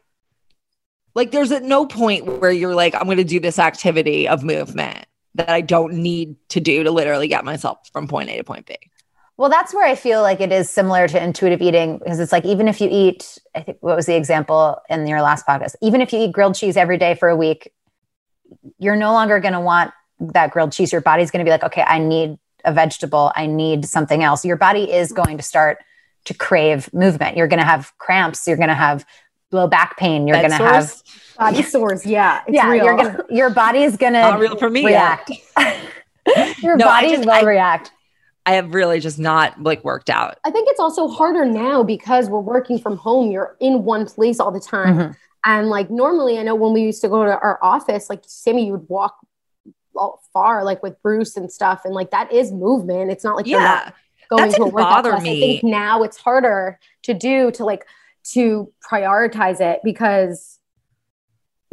[1.15, 5.07] like there's at no point where you're like, I'm gonna do this activity of movement
[5.37, 8.67] that I don't need to do to literally get myself from point A to point
[8.67, 8.77] B.
[9.37, 12.45] well that's where i feel like it is similar to intuitive eating because it's like
[12.45, 15.75] even if you eat i think what was the example in your last podcast?
[15.83, 17.73] Even if you eat grilled cheese every day for a week
[18.79, 20.93] you're no longer going to want that grilled cheese.
[20.93, 23.33] Your body's going to be like okay i need a vegetable.
[23.35, 24.45] I need something else.
[24.45, 25.23] Your body is mm-hmm.
[25.23, 25.79] going to start
[26.27, 27.37] to crave movement.
[27.37, 28.47] You're going to have cramps.
[28.47, 29.07] You're going to have
[29.53, 30.27] low back pain.
[30.27, 31.03] You're going to have
[31.39, 32.05] body sores.
[32.05, 32.85] Yeah it's yeah, real.
[32.85, 35.31] you're gonna, your body is gonna real for me react.
[36.61, 37.93] your No, I body just- will I- react.
[38.47, 40.39] I have really just not like worked out.
[40.45, 43.31] I think it's also harder now because we're working from home.
[43.33, 44.97] You're in one place all the time.
[44.97, 45.17] Mhm.
[45.45, 48.67] And like normally, I know when we used to go to our office, like Sammy,
[48.67, 49.17] you would walk
[50.33, 51.83] far, like with Bruce and stuff.
[51.85, 53.11] And like that is movement.
[53.11, 53.67] It's not like you're Yeah.
[53.87, 53.95] not
[54.31, 55.37] going That to a didn't workout bother me.
[55.37, 57.85] I think now it's harder to do to like
[58.33, 60.59] to prioritize it because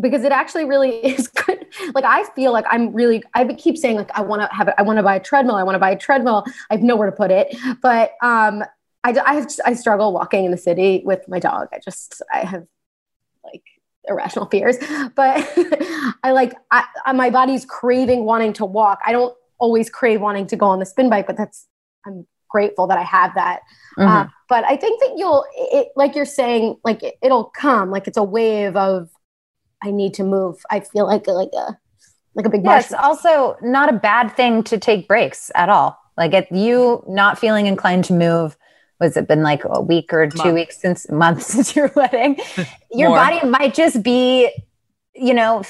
[0.01, 1.62] because it actually really is good.
[1.93, 4.75] Like I feel like I'm really I keep saying like I want to have it.
[4.77, 5.56] I want to buy a treadmill.
[5.56, 6.46] I want to buy a treadmill.
[6.69, 7.56] I have nowhere to put it.
[7.81, 8.63] But um
[9.04, 11.67] I I have I struggle walking in the city with my dog.
[11.73, 12.65] I just I have
[13.44, 13.63] like
[14.08, 14.77] irrational fears.
[15.15, 15.52] But
[16.23, 19.00] I like I, my body's craving wanting to walk.
[19.06, 21.67] I don't always crave wanting to go on the spin bike, but that's
[22.06, 23.62] I'm grateful that I have that.
[23.98, 24.08] Mm-hmm.
[24.08, 28.08] Uh, but I think that you'll, it, like you're saying, like it, it'll come, like
[28.08, 29.10] it's a wave of,
[29.84, 30.63] I need to move.
[30.69, 31.77] I feel like like a
[32.36, 36.00] like a big yeah, it's also not a bad thing to take breaks at all.
[36.17, 38.58] Like if you not feeling inclined to move,
[39.00, 40.54] was it been like a week or two Month.
[40.54, 42.40] weeks since months since your wedding?
[42.92, 43.17] your More.
[43.17, 44.52] body might just be,
[45.13, 45.63] you know,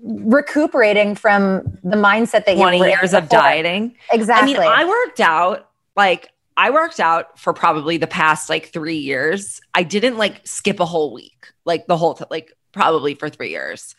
[0.00, 3.96] recuperating from the mindset that you 20 were in years of dieting.
[4.12, 4.56] Exactly.
[4.56, 8.98] I mean, I worked out like I worked out for probably the past like three
[8.98, 9.60] years.
[9.74, 13.50] I didn't like skip a whole week, like the whole, t- like probably for three
[13.50, 13.94] years.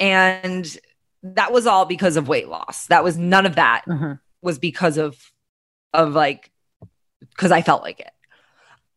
[0.00, 0.76] And
[1.22, 2.86] that was all because of weight loss.
[2.86, 4.20] That was none of that Mhm.
[4.42, 5.16] was because of,
[5.92, 6.50] of like,
[7.30, 8.10] because I felt like it.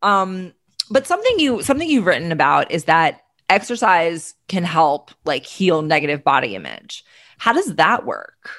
[0.02, 0.54] Um,
[0.90, 6.24] but something you, something you've written about is that exercise can help like heal negative
[6.24, 7.04] body image.
[7.38, 8.50] How does that work?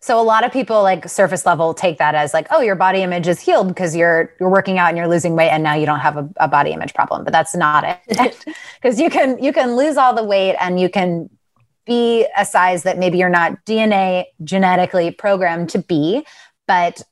[0.00, 3.02] So a lot of people like surface level take that as like, oh, your body
[3.02, 5.86] image is healed because you're you're working out and you're losing weight and now you
[5.86, 7.24] don't have a, a body image problem.
[7.24, 8.44] But that's not it.
[8.80, 11.28] Because you can you can lose all the weight and you can
[11.86, 16.24] be a size that maybe you're not DNA genetically programmed to be,
[16.66, 17.02] but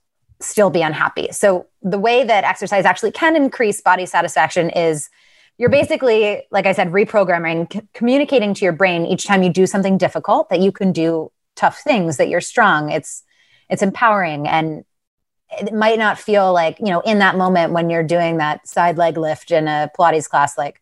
[0.41, 1.29] still be unhappy.
[1.33, 5.09] So the way that exercise actually can increase body satisfaction is
[5.59, 9.67] you're basically, like I said, reprogramming, c- communicating to your brain each time you do
[9.67, 12.91] something difficult that you can do tough things, that you're strong.
[12.91, 13.23] It's
[13.69, 14.85] it's empowering and
[15.51, 18.97] it might not feel like, you know, in that moment when you're doing that side
[18.99, 20.81] leg lift in a Pilates class, like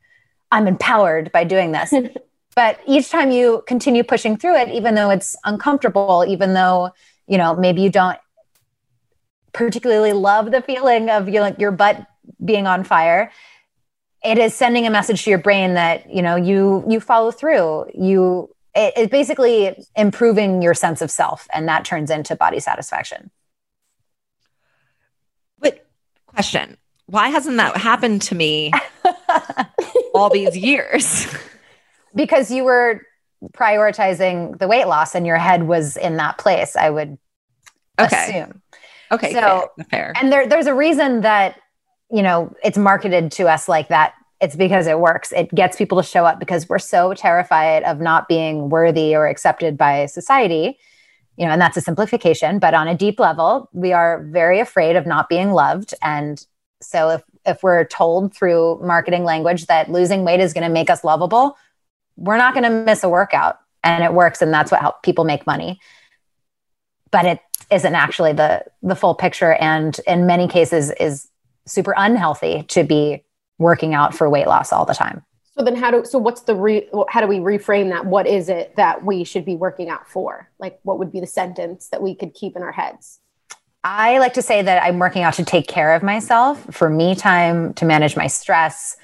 [0.50, 1.92] I'm empowered by doing this.
[2.56, 6.90] but each time you continue pushing through it, even though it's uncomfortable, even though,
[7.26, 8.18] you know, maybe you don't
[9.52, 12.06] particularly love the feeling of your, like, your butt
[12.44, 13.30] being on fire,
[14.24, 17.86] it is sending a message to your brain that, you know, you, you follow through,
[17.94, 23.30] you, it, it's basically improving your sense of self and that turns into body satisfaction.
[25.58, 25.86] But
[26.26, 28.72] question, why hasn't that happened to me
[30.14, 31.26] all these years?
[32.14, 33.02] because you were
[33.54, 37.18] prioritizing the weight loss and your head was in that place, I would
[38.00, 38.28] Okay.
[38.44, 38.62] assume.
[39.10, 40.12] Okay, So- fair, fair.
[40.20, 41.56] And there, there's a reason that,
[42.10, 44.14] you know, it's marketed to us like that.
[44.44, 45.32] It's because it works.
[45.32, 49.26] It gets people to show up because we're so terrified of not being worthy or
[49.26, 50.78] accepted by society.
[51.38, 54.96] You know, and that's a simplification, but on a deep level, we are very afraid
[54.96, 55.94] of not being loved.
[56.02, 56.44] And
[56.82, 60.90] so if if we're told through marketing language that losing weight is going to make
[60.90, 61.56] us lovable,
[62.16, 65.24] we're not going to miss a workout and it works and that's what help people
[65.24, 65.80] make money.
[67.10, 67.40] But it
[67.70, 71.30] isn't actually the the full picture and in many cases is
[71.66, 73.24] super unhealthy to be
[73.58, 75.22] working out for weight loss all the time.
[75.56, 78.06] So then how do so what's the re how do we reframe that?
[78.06, 80.50] What is it that we should be working out for?
[80.58, 83.20] Like what would be the sentence that we could keep in our heads?
[83.84, 87.14] I like to say that I'm working out to take care of myself, for me
[87.14, 88.96] time, to manage my stress,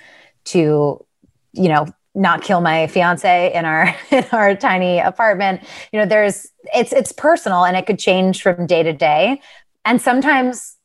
[0.46, 1.04] to,
[1.52, 5.62] you know, not kill my fiance in our in our tiny apartment.
[5.92, 9.40] You know, there's it's it's personal and it could change from day to day.
[9.84, 10.76] And sometimes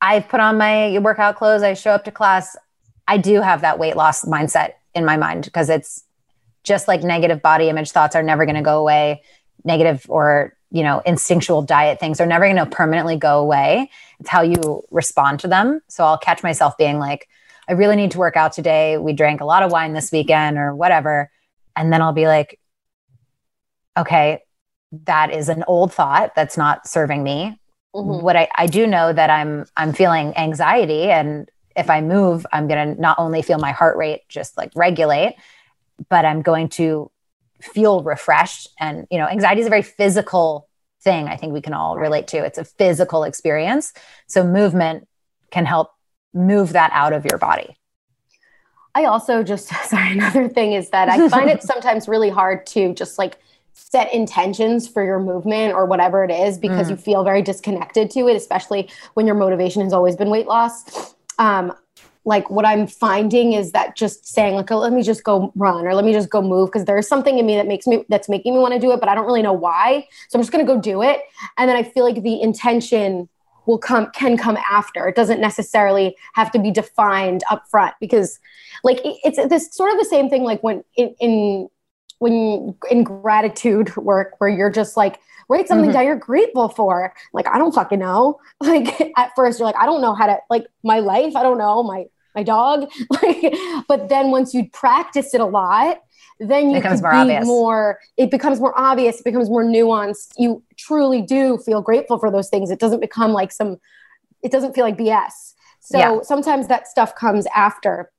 [0.00, 2.56] I put on my workout clothes, I show up to class,
[3.08, 6.04] I do have that weight loss mindset in my mind because it's
[6.64, 9.22] just like negative body image thoughts are never going to go away.
[9.64, 13.90] Negative or you know instinctual diet things are never going to permanently go away.
[14.20, 15.80] It's how you respond to them.
[15.88, 17.28] So i'll catch myself being like
[17.68, 18.96] i really need to work out today.
[18.98, 21.30] We drank a lot of wine this weekend or whatever.
[21.76, 22.58] And then i'll be like
[23.98, 24.40] okay
[25.04, 27.58] that is an old thought that's not serving me.
[27.94, 28.22] Mhm.
[28.22, 32.68] what I, I do know that i'm i'm feeling anxiety and if i move i'm
[32.68, 35.34] going to not only feel my heart rate just like regulate
[36.08, 37.10] but i'm going to
[37.60, 40.68] feel refreshed and you know anxiety is a very physical
[41.02, 43.92] thing i think we can all relate to it's a physical experience
[44.26, 45.06] so movement
[45.50, 45.90] can help
[46.34, 47.76] move that out of your body
[48.94, 52.92] I also just sorry, another thing is that I find it sometimes really hard to
[52.94, 53.38] just like
[53.72, 56.90] set intentions for your movement or whatever it is because Mm.
[56.90, 61.14] you feel very disconnected to it, especially when your motivation has always been weight loss.
[61.38, 61.72] Um,
[62.24, 65.86] like what I'm finding is that just saying like, oh, let me just go run
[65.86, 68.28] or let me just go move because there's something in me that makes me that's
[68.28, 70.06] making me want to do it, but I don't really know why.
[70.28, 71.20] So I'm just gonna go do it.
[71.58, 73.28] And then I feel like the intention
[73.66, 75.08] will come can come after.
[75.08, 78.38] It doesn't necessarily have to be defined up front because
[78.84, 81.68] like it- it's this sort of the same thing like when in, in
[82.22, 85.18] when in gratitude work where you're just like
[85.48, 85.94] write something Mhm.
[85.94, 87.12] down you're grateful for.
[87.32, 88.38] Like i don't fucking know.
[88.60, 91.58] Like at first you're like i don't know how to like my life i don't
[91.58, 92.00] know my
[92.34, 92.78] my dog.
[93.16, 93.54] Like
[93.88, 95.98] but then once you practice it a lot
[96.40, 97.46] then you It becomes can more be obvious.
[97.46, 100.28] more it becomes more obvious it becomes more nuanced.
[100.38, 102.70] You truly do feel grateful for those things.
[102.70, 103.78] It doesn't become like some
[104.42, 105.34] it doesn't feel like bs
[105.80, 106.18] so Yeah.
[106.22, 108.10] sometimes that stuff comes after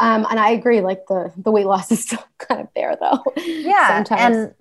[0.00, 3.22] um, and I agree, like the the weight loss is still kind of there though.
[3.36, 4.36] yeah Sometimes.
[4.36, 4.54] and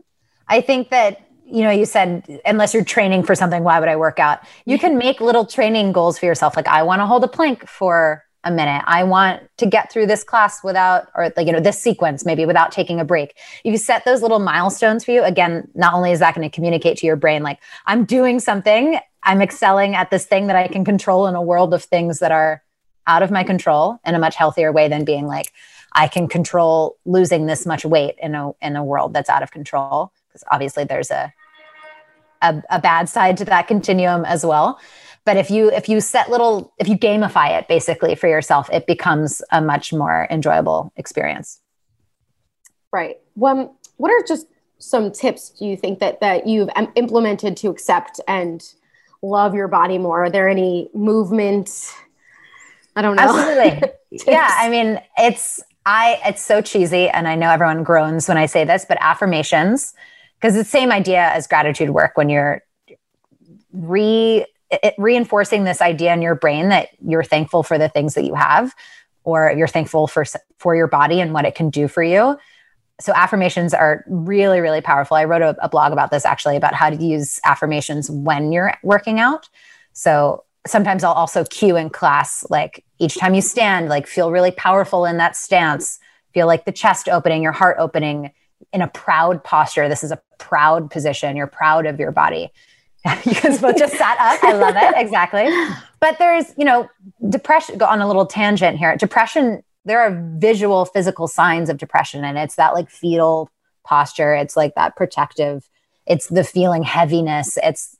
[0.47, 1.21] I think that
[1.51, 4.41] you know, you said unless you're training for something, why would I work out?
[4.65, 6.55] You can make little training goals for yourself.
[6.55, 8.83] Like I want to hold a plank for a minute.
[8.85, 12.45] I want to get through this class without, or like, you know, this sequence maybe
[12.45, 13.35] without taking a break.
[13.63, 16.53] If you set those little milestones for you, again, not only is that going to
[16.53, 20.67] communicate to your brain, like, I'm doing something, I'm excelling at this thing that I
[20.69, 22.63] can control in a world of things that are
[23.09, 25.51] out of my control in a much healthier way than being like,
[25.93, 29.51] I can control losing this much weight in a, in a world that's out of
[29.51, 30.13] control.
[30.27, 31.33] Because obviously there's a,
[32.43, 34.79] a, a bad side to that continuum as well.
[35.25, 38.87] But if you if you set little if you gamify it basically for yourself it
[38.87, 41.59] becomes a much more enjoyable experience.
[42.91, 43.17] Right.
[43.35, 44.47] Well um, what are just
[44.79, 48.63] some tips do you think that that you've um, implemented to accept and
[49.21, 50.23] love your body more?
[50.23, 51.69] Are there any movement
[52.95, 53.23] i don't know.
[53.23, 53.89] Absolutely.
[54.25, 58.47] Yeah i mean it's i it's so cheesy and i know everyone groans when i
[58.47, 59.93] say this but affirmations
[60.39, 62.63] because it's the same idea as gratitude work when you're
[63.71, 68.23] re it, reinforcing this idea in your brain that you're thankful for the things that
[68.23, 68.73] you have
[69.23, 70.25] or you're thankful for
[70.57, 72.37] for your body and what it can do for you.
[73.01, 75.17] So affirmations are really really powerful.
[75.17, 78.73] I wrote a, a blog about this actually about how to use affirmations when you're
[78.83, 79.49] working out.
[79.93, 84.51] So sometimes i'll also cue in class like each time you stand like feel really
[84.51, 85.99] powerful in that stance
[86.33, 88.31] feel like the chest opening your heart opening
[88.73, 92.51] in a proud posture this is a proud position you're proud of your body
[93.25, 94.43] you guys both just sat up.
[94.43, 94.93] I love it.
[94.97, 95.47] Exactly.
[95.99, 96.89] But there's, you know,
[97.29, 98.95] depression, go on a little tangent here.
[98.97, 103.49] Depression, there are visual physical signs of depression, and it's that like fetal
[103.85, 104.35] posture.
[104.35, 105.69] It's like that protective,
[106.05, 107.57] it's the feeling heaviness.
[107.63, 107.97] It's,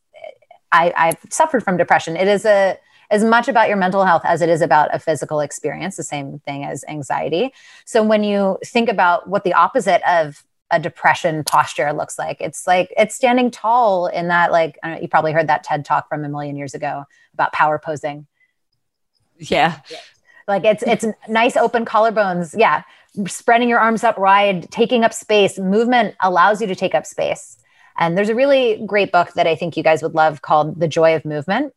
[0.71, 2.15] I, I've suffered from depression.
[2.15, 2.77] It is a,
[3.09, 6.39] as much about your mental health as it is about a physical experience, the same
[6.39, 7.53] thing as anxiety.
[7.85, 12.37] So when you think about what the opposite of a depression posture looks like.
[12.39, 16.07] It's like it's standing tall in that like know, you probably heard that TED talk
[16.07, 18.27] from a million years ago about power posing.
[19.37, 19.79] Yeah.
[20.47, 22.55] Like it's it's nice open collarbones.
[22.57, 22.83] Yeah.
[23.25, 25.57] Spreading your arms up wide, taking up space.
[25.57, 27.57] Movement allows you to take up space.
[27.99, 30.87] And there's a really great book that I think you guys would love called The
[30.87, 31.73] Joy of Movement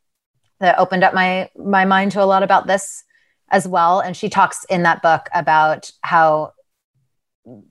[0.61, 3.05] that opened up my my mind to a lot about this
[3.51, 4.01] as well.
[4.01, 6.53] And she talks in that book about how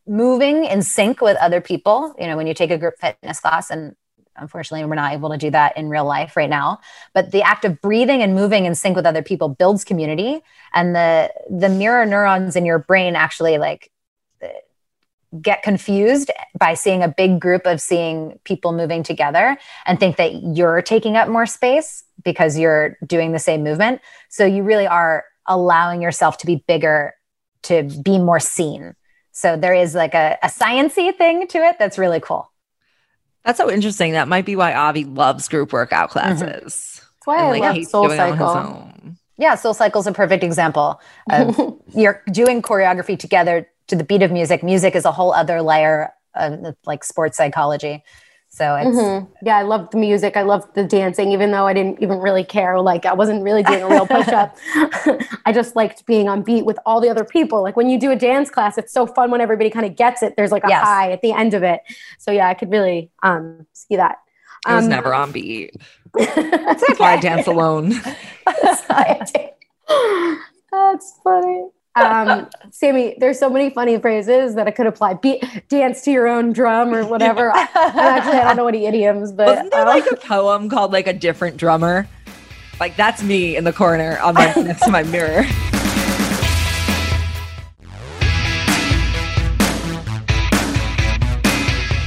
[0.05, 2.13] moving in sync with other people.
[2.19, 3.95] You know, when you take a group fitness class, and
[4.35, 6.81] unfortunately, we're not able to do that in real life right now.
[7.13, 10.41] But the act of breathing and moving in sync with other people builds community,
[10.73, 13.89] and the the mirror neurons in your brain actually like
[15.39, 20.33] get confused by seeing a big group of seeing people moving together and think that
[20.55, 24.01] you're taking up more space because you're doing the same movement.
[24.29, 27.13] So you really are allowing yourself to be bigger
[27.63, 28.95] to be more seen
[29.31, 32.51] so there is like a, a sciency thing to it that's really cool.
[33.43, 34.11] That's so interesting.
[34.11, 36.19] That might be why Avi loves group workout mm-hmm.
[36.19, 36.73] classes.
[36.73, 37.05] Mm-hmm.
[37.05, 38.93] That's why and, I like, love Soul Cycle.
[39.37, 41.01] Yeah, Soul Cycle is a perfect example.
[41.31, 44.63] Of you're doing choreography together to the beat of music.
[44.63, 48.03] Music is a whole other layer of like sports psychology.
[48.47, 49.31] So it's mm-hmm.
[49.43, 50.35] yeah, I love the music.
[50.35, 52.79] I love the dancing, even though I didn't even really care.
[52.81, 54.57] Like I wasn't really doing a real push up.
[55.45, 57.61] I just liked being on beat with all the other people.
[57.61, 60.23] Like when you do a dance class, it's so fun when everybody kind of gets
[60.23, 60.35] it.
[60.35, 60.83] There's like a yes.
[60.83, 61.81] high at the end of it.
[62.17, 64.19] So yeah, I could really um, see that.
[64.65, 65.75] Um, I was never on beat.
[66.13, 66.93] That's okay.
[66.97, 67.93] why I dance alone.
[70.71, 75.15] That's funny um, Sammy, there's so many funny phrases that I could apply.
[75.15, 77.51] Be- dance to your own drum or whatever.
[77.53, 77.67] Yeah.
[77.75, 81.07] actually, I don't know any idioms, but wasn't there um, like a poem called like
[81.07, 82.07] a different drummer?
[82.79, 85.45] Like that's me in the corner on my next to my mirror.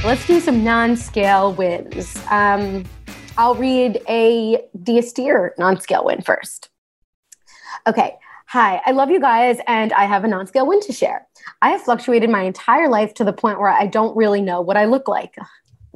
[0.03, 2.15] Let's do some non-scale wins.
[2.29, 2.85] Um,
[3.37, 4.61] I'll read a
[5.01, 6.69] Steer non-scale win first.
[7.87, 8.15] Okay.
[8.55, 11.27] Hi, I love you guys, and I have a non scale win to share.
[11.61, 14.77] I have fluctuated my entire life to the point where I don't really know what
[14.77, 15.35] I look like.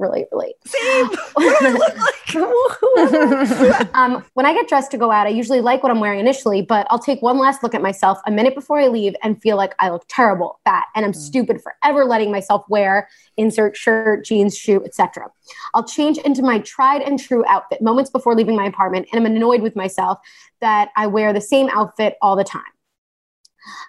[0.00, 0.54] Really, really.
[0.66, 1.10] Same.
[1.34, 3.94] What do I look like?
[3.94, 6.62] um, when I get dressed to go out, I usually like what I'm wearing initially,
[6.62, 9.56] but I'll take one last look at myself a minute before I leave and feel
[9.56, 11.16] like I look terrible, fat, and I'm mm.
[11.16, 15.26] stupid for ever letting myself wear insert shirt, jeans, shoe, etc.
[15.74, 19.30] I'll change into my tried and true outfit moments before leaving my apartment, and I'm
[19.30, 20.18] annoyed with myself
[20.60, 22.62] that I wear the same outfit all the time.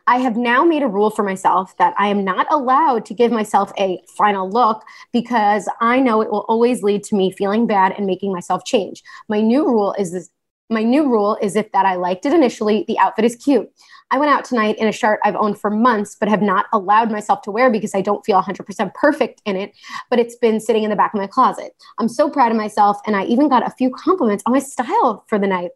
[0.07, 3.31] I have now made a rule for myself that I am not allowed to give
[3.31, 7.93] myself a final look because I know it will always lead to me feeling bad
[7.97, 9.03] and making myself change.
[9.29, 10.29] My new rule is this
[10.71, 13.69] my new rule is if that I liked it initially, the outfit is cute.
[14.09, 17.11] I went out tonight in a shirt I've owned for months, but have not allowed
[17.11, 19.73] myself to wear because I don't feel 100% perfect in it.
[20.09, 21.73] But it's been sitting in the back of my closet.
[21.99, 22.97] I'm so proud of myself.
[23.05, 25.71] And I even got a few compliments on my style for the night.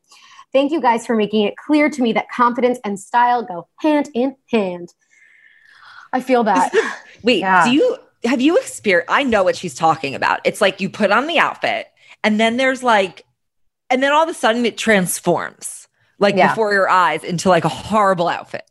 [0.55, 4.09] Thank you guys for making it clear to me that confidence and style go hand
[4.13, 4.93] in hand.
[6.13, 6.71] I feel that.
[7.23, 9.11] Wait, do you have you experienced?
[9.11, 10.39] I know what she's talking about.
[10.45, 11.87] It's like you put on the outfit,
[12.23, 13.25] and then there's like,
[13.89, 15.89] and then all of a sudden it transforms
[16.19, 16.47] like Yeah.
[16.47, 18.63] before your eyes into like a horrible outfit.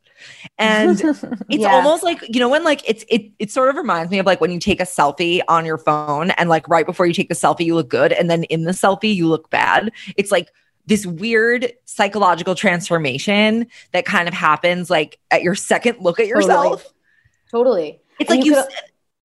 [0.56, 0.98] And
[1.50, 1.74] it's Yeah.
[1.74, 4.40] almost like you know when like it's it it sort of reminds me of like
[4.40, 7.34] when you take a selfie on your phone and like right before you take the
[7.34, 9.92] selfie you look good and then in the selfie you look bad.
[10.16, 10.48] It's like
[10.86, 16.92] this weird psychological transformation that kind of happens like at your second look at yourself.
[17.50, 18.00] Totally.
[18.18, 18.64] It's And like you you,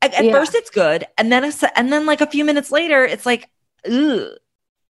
[0.01, 0.32] at, at Yeah.
[0.32, 3.49] first it's good, and then a, and then like a few minutes later, it's like,
[3.86, 4.30] ugh.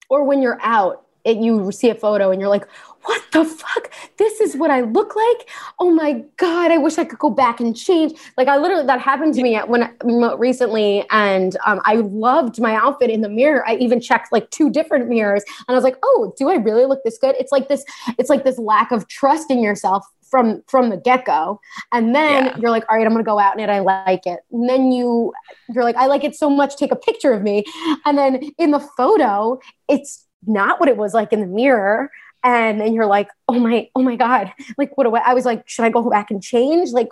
[0.10, 2.68] or when you're out and you see a photo and you're like,
[3.08, 3.92] what the fuck?
[4.18, 5.50] This is what I look like?
[5.80, 8.20] Oh my God, I wish I could go back and change.
[8.38, 9.90] Like, I literally, that happened to me at, when
[10.38, 13.68] recently, and um, I loved my outfit in the mirror.
[13.68, 16.86] I even checked like two different mirrors and I was like, oh, do I really
[16.86, 17.36] look this good?
[17.40, 17.86] It's like this,
[18.18, 21.58] it's like this lack of trust in yourself from from the get-go
[21.94, 22.58] and then Yeah.
[22.58, 24.92] you're like all right i'm gonna go out in it i like it and then
[24.92, 25.32] you
[25.74, 27.64] you're like i like it so much take a picture of me
[28.04, 32.12] and then in the photo it's not what it was like in the mirror
[32.44, 35.46] and then you're like oh my oh my god like what do I, I was
[35.46, 36.92] like should i go back and change?
[36.92, 37.10] Like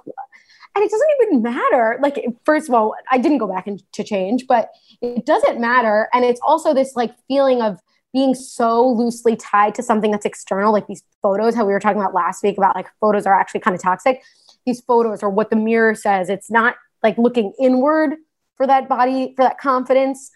[0.75, 1.97] and it doesn't even matter.
[2.01, 4.69] Like first of all i didn't go back and to change but
[5.01, 6.09] it doesn't matter.
[6.13, 7.79] And it's also this like feeling of
[8.13, 11.99] being so loosely tied to something that's external like these photos how we were talking
[11.99, 14.21] about last week about like photos are actually kind of toxic.
[14.65, 16.29] These photos are what the mirror says.
[16.29, 18.15] It's not like looking inward
[18.55, 20.31] for that body for that confidence.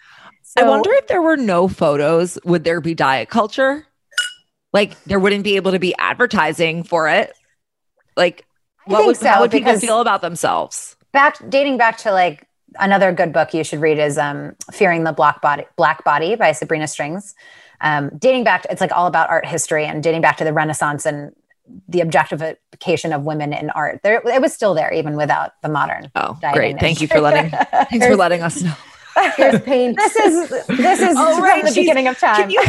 [0.57, 3.85] I wonder if there were no photos, would there be diet culture?
[4.73, 7.33] Like there wouldn't be able to be advertising for it.
[8.15, 8.45] Like
[8.87, 10.95] I what would so, how would people feel about themselves?
[11.11, 12.47] back dating back to like
[12.79, 16.51] another good book you should read is um fearing the black body black body by
[16.51, 17.33] sabrina strings
[17.81, 20.53] um dating back to, it's like all about art history and dating back to the
[20.53, 21.33] renaissance and
[21.87, 26.11] the objectification of women in art there it was still there even without the modern
[26.15, 26.79] Oh, great.
[26.79, 27.51] Thank you for letting
[27.89, 28.73] thanks for letting us know.
[29.35, 32.61] Here's pain this is this is Oh, right, the she's- beginning of time you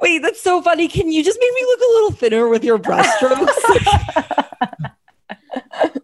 [0.00, 0.88] wait, that's so funny.
[0.88, 3.48] Can you just make me look a little thinner with your breaststrokes?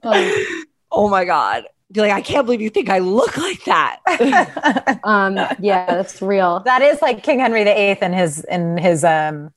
[0.93, 1.65] oh my god.
[1.93, 4.01] Be like, I can't believe you think I look like that.
[5.05, 9.53] um yeah that's real that is like king henry viii in his in his um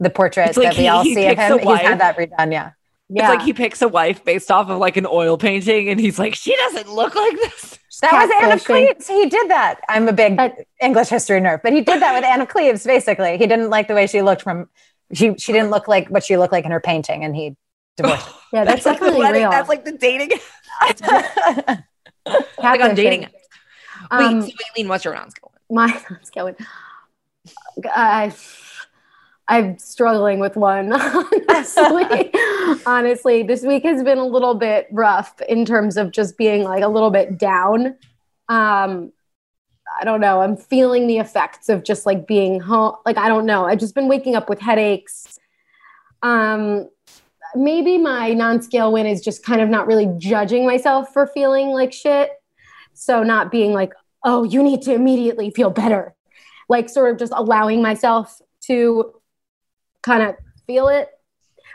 [0.00, 2.70] the portrait like that we he- all see of him he's had that redone yeah
[3.08, 5.98] yeah It's like he picks a wife based off of like an oil painting, and
[6.00, 7.78] he's like, she doesn't look like this.
[8.00, 9.08] That was Anne of Cleves.
[9.08, 9.80] He did that.
[9.88, 12.84] I'm a big But- English history nerd, but he did that with Anne of Cleves.
[12.84, 14.68] Basically, he didn't like the way she looked from.
[15.12, 17.56] She she didn't look like what she looked like in her painting, and he
[17.96, 18.26] divorced.
[18.26, 18.32] her.
[18.52, 20.30] yeah that's, like the definitely wedding- real That's like the dating.
[20.80, 21.00] like
[22.80, 22.94] on Catfishing.
[22.96, 23.20] dating.
[23.20, 23.30] Wait,
[24.10, 25.54] Um, so Aileen, what's your rounds going?
[25.70, 26.56] my let's go with
[27.94, 28.32] I
[29.48, 30.92] I'm struggling with one
[31.48, 32.30] honestly.
[32.86, 36.82] honestly, this week has been a little bit rough in terms of just being like
[36.82, 37.96] a little bit down.
[38.48, 39.12] Um
[40.00, 40.42] I don't know.
[40.42, 42.96] I'm feeling the effects of just like being home.
[43.06, 43.64] Like I don't know.
[43.64, 45.38] I've just been waking up with headaches.
[46.22, 46.88] Um
[47.54, 51.92] maybe my non-scale win is just kind of not really judging myself for feeling like
[51.94, 52.30] shit.
[52.92, 53.94] So not being like,
[54.24, 56.14] oh, you need to immediately feel better.
[56.68, 59.14] Like sort of just allowing myself to
[60.02, 60.36] kind of
[60.66, 61.08] feel it,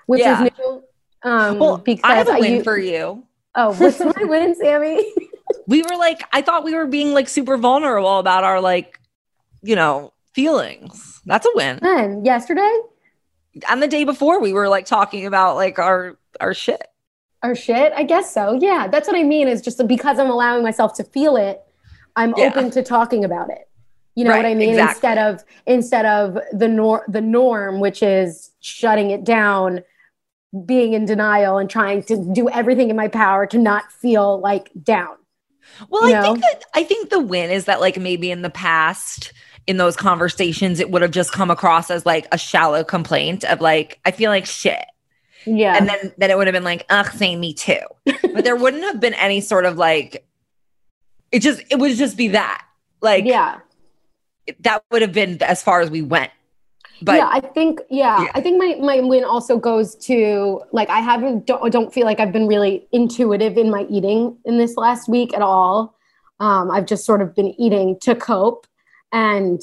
[0.05, 0.45] which Yeah.
[0.45, 0.83] is new.
[1.23, 3.23] Um, Well, because I have a win u- for you.
[3.55, 5.03] Oh, what's my win, Sammy?
[5.67, 8.99] We were like, I thought we were being like super vulnerable about our like,
[9.61, 11.21] you know, feelings.
[11.25, 11.79] That's a win.
[11.81, 12.79] when yesterday
[13.69, 16.85] And the day before, we were like talking about like our our shit.
[17.43, 17.93] Our shit?
[17.95, 18.53] I guess so.
[18.59, 19.47] Yeah, that's what I mean.
[19.47, 21.61] Is just because I'm allowing myself to feel it,
[22.15, 22.45] I'm Yeah.
[22.45, 23.69] open to talking about it.
[24.15, 24.69] You know what I mean?
[24.69, 25.09] exactly.
[25.09, 29.81] Instead of instead of the nor the norm, which is shutting it down,
[30.65, 34.69] being in denial, and trying to do everything in my power to not feel like
[34.81, 35.15] down.
[35.89, 38.49] Well, You I think that I think the win is that like maybe in the
[38.49, 39.33] past
[39.65, 43.61] in those conversations it would have just come across as like a shallow complaint of
[43.61, 44.85] like I feel like shit.
[45.45, 45.75] Yeah.
[45.75, 47.79] And then then it would have been like, ugh, same me too.
[48.05, 50.27] but there wouldn't have been any sort of like
[51.31, 52.65] it just it would just be that.
[53.01, 53.59] Like yeah.
[54.61, 56.31] That would have been as far as we went.
[57.01, 58.31] But yeah, I think yeah, Yeah.
[58.35, 62.19] I think my my win also goes to like I haven't don't, don't feel like
[62.19, 65.95] I've been really intuitive in my eating in this last week at all.
[66.39, 68.67] Um, I've just sort of been eating to cope,
[69.11, 69.59] and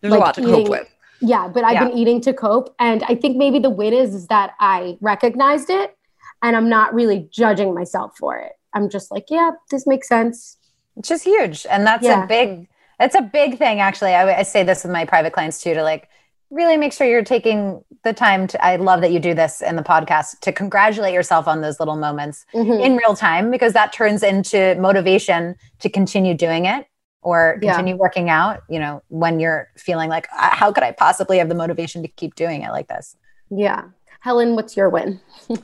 [0.00, 0.88] there's like a lot to eating- cope with.
[1.20, 1.84] yeah, but I've Yeah.
[1.88, 5.70] been eating to cope, and I think maybe the win is is that I recognized
[5.70, 5.96] it,
[6.42, 8.52] and I'm not really judging myself for it.
[8.74, 10.56] I'm just like, yeah, this makes sense.
[10.96, 11.66] It's just huge.
[11.70, 12.24] And that's Yeah.
[12.24, 12.68] a big,
[13.02, 14.14] it's a big thing, actually.
[14.14, 16.08] I, I say this with my private clients too, to like
[16.50, 19.76] really make sure you're taking the time to, I love that you do this in
[19.76, 22.84] the podcast to congratulate yourself on those little moments Mhm.
[22.84, 26.86] in real time, because that turns into motivation to continue doing it
[27.22, 27.72] or Yeah.
[27.74, 31.48] continue working out, you know, when you're feeling like, "Uh, how could I possibly have
[31.48, 33.16] the motivation to keep doing it like this?
[33.50, 33.84] Yeah.
[34.20, 35.20] Helen, what's your win?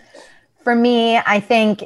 [0.65, 1.85] for me i think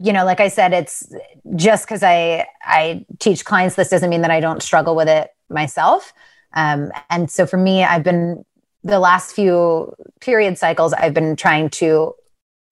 [0.00, 1.12] you know like i said it's
[1.56, 5.30] just because i i teach clients this doesn't mean that i don't struggle with it
[5.48, 6.12] myself.
[6.52, 8.44] Um, and so for me i've been
[8.82, 12.14] the last few period cycles i've been trying to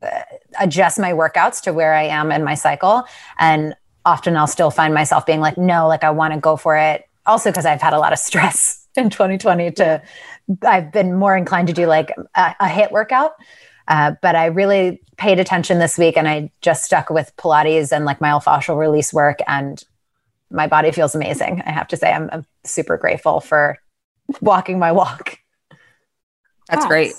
[0.03, 0.23] uh,
[0.61, 3.05] adjust my workouts to where i am in my cycle.
[3.39, 3.75] And
[4.05, 7.09] often i'll still find myself being like no like i want to go for it.
[7.27, 10.03] Also because i've had a lot of stress in 2020 to
[10.63, 13.33] i've been more inclined to do like a, a HIIT workout.
[13.87, 18.05] Uh, but I really paid attention this week and I just stuck with Pilates and
[18.05, 19.39] like myofascial release work.
[19.47, 19.83] And
[20.51, 21.63] my body feels amazing.
[21.67, 23.79] I have to say, I'm, I'm super grateful for
[24.41, 25.39] walking my walk.
[26.69, 26.87] That's Yes.
[26.87, 27.13] great.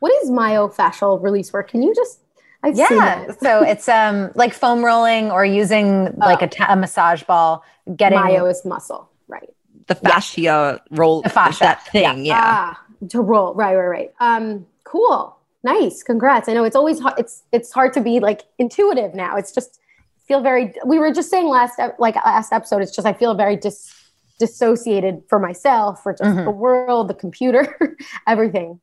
[0.00, 1.70] What is myofascial release work?
[1.70, 2.20] Can you just,
[2.62, 3.22] I've Yeah.
[3.22, 3.40] it.
[3.40, 7.64] so it's um, like foam rolling or using like a, ta- massage ball,
[7.96, 9.48] getting Myo is muscle, right?
[9.86, 12.26] The fascia roll, The fascia, that thing.
[12.26, 12.40] Yeah.
[12.42, 13.54] Ah, to roll.
[13.54, 14.12] Right, right, right.
[14.20, 15.37] Um, cool.
[15.64, 16.02] Nice.
[16.02, 16.48] Congrats.
[16.48, 17.18] I know it's always hard.
[17.18, 19.36] It's it's hard to be like intuitive now.
[19.36, 19.80] It's just
[20.26, 20.72] feel very.
[20.86, 22.82] We were just saying last like last episode.
[22.82, 23.92] It's just I feel very dis
[24.38, 26.44] dissociated for myself, for just Mhm.
[26.44, 27.76] the world, the computer,
[28.28, 28.80] everything.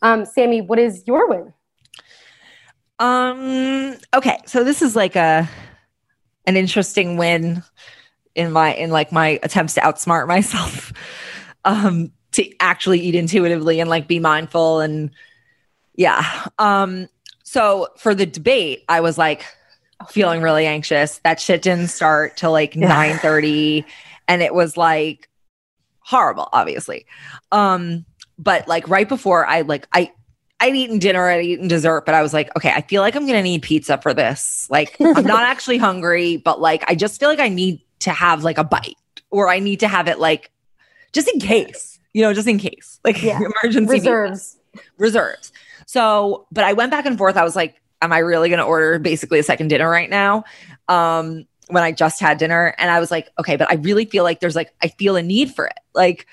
[0.00, 1.52] Um, Sammy, what is your win?
[2.98, 3.96] Um.
[4.14, 4.38] Okay.
[4.46, 5.48] So this is like a
[6.46, 7.62] an interesting win
[8.34, 10.92] in my in like my attempts to outsmart myself.
[11.64, 12.12] Um.
[12.32, 15.10] To actually eat intuitively and like be mindful and
[15.96, 16.46] yeah.
[16.58, 17.08] Um.
[17.44, 19.44] So for the debate, I was like
[20.10, 21.18] feeling really anxious.
[21.24, 22.88] That shit didn't start till like Yeah.
[22.88, 23.84] nine thirty,
[24.28, 25.28] and it was like
[26.00, 26.48] horrible.
[26.52, 27.06] Obviously.
[27.52, 28.04] Um.
[28.38, 30.12] But like right before I like I
[30.60, 33.26] I'd eaten dinner, I'd eaten dessert, but I was like, okay, I feel like I'm
[33.26, 34.66] gonna need pizza for this.
[34.70, 38.42] Like, I'm not actually hungry, but like, I just feel like I need to have
[38.42, 38.94] like a bite,
[39.30, 40.50] or I need to have it like,
[41.12, 43.38] just in case, you know, just in case, like Yeah.
[43.62, 43.90] emergency.
[43.92, 44.56] Reserves.
[44.98, 45.52] reserves.
[45.86, 47.36] So, but I went back and forth.
[47.36, 50.44] I was like, am I really gonna order basically a second dinner right now?
[50.88, 54.22] Um, when I just had dinner, and I was like, okay, but I really feel
[54.22, 56.26] like there's like, I feel a need for it, like,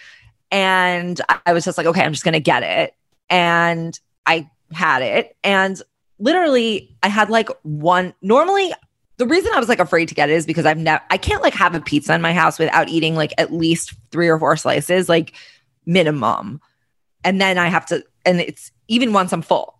[0.51, 2.93] and I was just like, okay, I'm just gonna get it,
[3.29, 5.35] and I had it.
[5.43, 5.81] And
[6.19, 8.13] literally, I had like one.
[8.21, 8.73] Normally,
[9.17, 11.43] the reason I was like afraid to get it is because I've never, I can't
[11.43, 14.57] like have a pizza in my house without eating like at least three or four
[14.57, 15.33] slices, like
[15.85, 16.61] minimum.
[17.23, 19.77] And then I have to, and it's even once I'm full.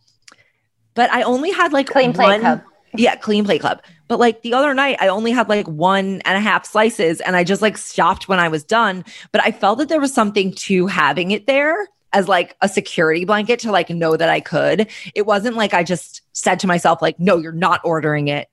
[0.94, 2.62] But I only had like Clean Plate one- Club.
[2.96, 3.82] Yeah, clean play club.
[4.08, 7.36] But like the other night, I only had like one and a half slices and
[7.36, 9.04] I just like stopped when I was done.
[9.32, 13.26] But I felt that there was something to having it there as like a security
[13.26, 14.90] blanket to like know that I could.
[15.16, 18.48] It wasn't like I just said to myself, like, no, you're not ordering it.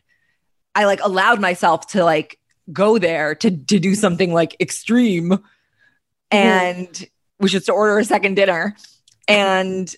[0.75, 2.39] I like allowed myself to like
[2.73, 5.41] go there to to do something like extreme mm-hmm.
[6.31, 8.77] and which is to order a second dinner.
[9.31, 9.95] And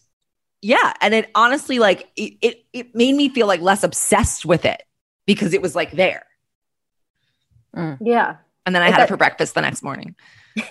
[0.60, 4.64] yeah, and it honestly like it, it it made me feel like less obsessed with
[4.64, 4.82] it
[5.26, 6.24] because it was like there.
[7.76, 7.98] Mm.
[8.00, 8.36] Yeah.
[8.64, 10.14] And then I had it for breakfast the next morning.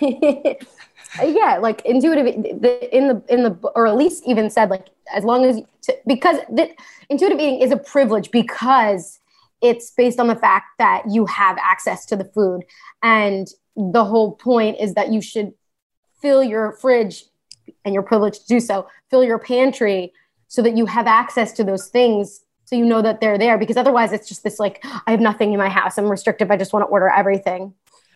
[1.20, 2.24] yeah like intuitive
[2.62, 5.96] the, in the in the or at least even said like as long as to,
[6.06, 6.70] because the,
[7.10, 9.18] intuitive eating is a privilege because
[9.60, 12.62] it's based on the fact that you have access to the food
[13.02, 15.52] and the whole point is that you should
[16.20, 17.24] fill your fridge
[17.84, 20.12] and you're privileged to do so fill your pantry
[20.48, 23.76] so that you have access to those things so you know that they're there because
[23.76, 26.72] otherwise it's just this like i have nothing in my house i'm restrictive i just
[26.72, 27.74] want to order everything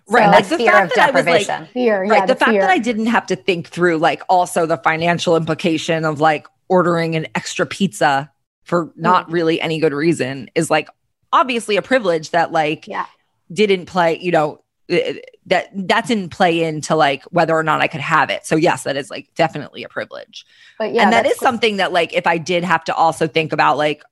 [0.09, 0.25] Right.
[0.27, 2.21] So- like the fact that I was like, fear right.
[2.21, 2.61] yeah the, fact fear.
[2.61, 7.17] that I didn't have to think through like also the financial implication of like ordering
[7.17, 8.31] an extra pizza
[8.63, 9.33] for not mm.
[9.33, 10.89] really any good reason is like
[11.33, 13.07] obviously a privilege that like yeah.
[13.53, 18.01] didn't play, you know, that that didn't play into like whether or not I could
[18.01, 18.47] have it.
[18.47, 20.47] So yes, that is like definitely a privilege.
[20.79, 23.79] But yeah, and that's something that like if I did have to also think about
[23.79, 24.03] like,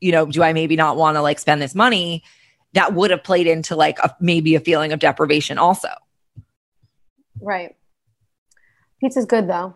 [0.00, 2.24] you know, do I maybe not want to like spend this money?
[2.72, 5.90] That would have played into like a, maybe a feeling of deprivation also.
[7.40, 7.76] Right.
[9.00, 9.74] Pizza's good though.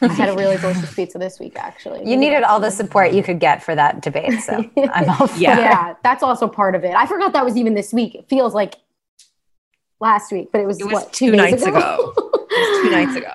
[0.00, 2.08] I had a really delicious pizza this week, actually.
[2.08, 4.40] You needed all the support you could get for that debate.
[4.40, 5.90] So I'm all for yeah.
[5.90, 5.96] it.
[6.02, 6.94] that's also part of it.
[6.94, 8.14] I forgot that was even this week.
[8.14, 8.76] It feels like
[10.04, 12.12] last week, but it was, It was what two days nights ago.
[12.16, 13.32] It was two nights ago.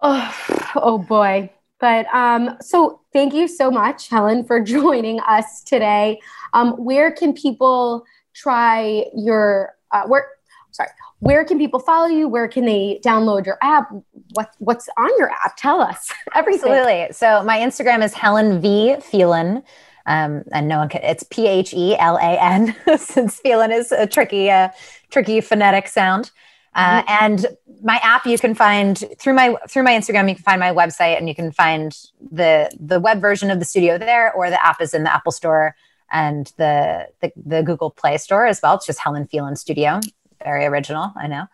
[0.00, 1.50] Oh, oh boy.
[1.78, 6.20] But um, so thank you so much, Helen, for joining us today.
[6.54, 10.26] Um, where can people try your uh, where?
[10.70, 10.88] Sorry,
[11.18, 12.28] where can people follow you?
[12.28, 13.90] Where can they download your app?
[14.32, 15.56] What what's on your app?
[15.56, 16.72] Tell us everything.
[16.72, 17.12] Absolutely.
[17.12, 19.62] So my Instagram is Helen V Phelan.
[20.06, 23.92] Um, and no one can, it's P H E L A N, since Phelan is
[23.92, 24.68] a tricky, uh,
[25.10, 26.30] tricky phonetic sound.
[26.74, 27.24] Uh, mm-hmm.
[27.24, 27.46] and
[27.82, 30.28] my app you can find through my through my Instagram.
[30.28, 31.96] You can find my website, and you can find
[32.30, 35.32] the the web version of the studio there, or the app is in the Apple
[35.32, 35.74] Store
[36.10, 38.74] and the the, the Google Play Store as well.
[38.74, 40.00] It's just Helen Phelan Studio.
[40.42, 41.46] Very original, I know.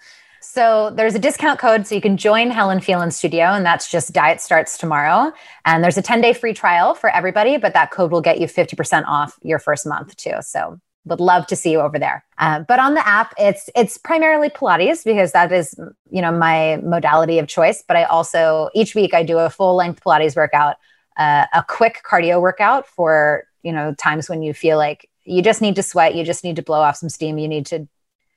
[0.51, 4.15] So there's a discount code so you can join Helen Phelan Studio, and that's just
[4.15, 5.31] Diet Starts Tomorrow.
[5.67, 8.47] And there's a 10 day free trial for everybody, but that code will get you
[8.47, 10.37] 50% off your first month too.
[10.41, 12.25] So would love to see you over there.
[12.39, 15.75] Uh, but on the app, it's it's primarily Pilates because that is
[16.11, 17.85] you know my modality of choice.
[17.87, 20.77] But I also each week I do a full length Pilates workout,
[21.19, 25.61] uh, a quick cardio workout for you know times when you feel like you just
[25.61, 27.87] need to sweat, you just need to blow off some steam, you need to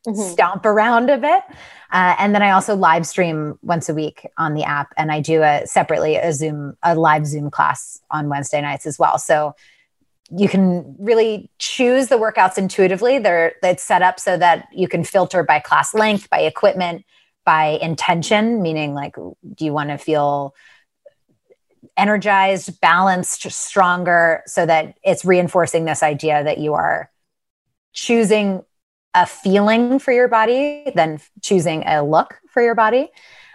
[0.08, 0.32] mm-hmm.
[0.32, 1.43] stomp around a bit.
[1.91, 5.20] Uh, and then I also live stream once a week on the app, and I
[5.20, 9.18] do a separately a Zoom a live Zoom class on Wednesday nights as well.
[9.18, 9.56] So
[10.36, 13.20] you can really choose the workouts intuitively.
[13.20, 17.04] They're it's set up so that you can filter by class length, by equipment,
[17.45, 20.56] by intention, meaning like do you want to feel
[21.97, 27.12] energized, balanced, stronger, so that it's reinforcing this idea that you are
[27.91, 28.64] choosing
[29.14, 33.09] a feeling for your body than choosing a look for your body.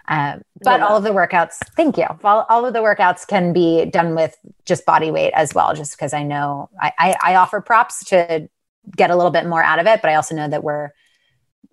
[0.09, 2.07] Um, but all of the workouts, thank you.
[2.23, 5.97] All, all of the workouts can be done with just body weight as well, just
[5.97, 8.49] because I know I, I, I offer props to
[8.97, 10.01] get a little bit more out of it.
[10.03, 10.91] But I also know that we're,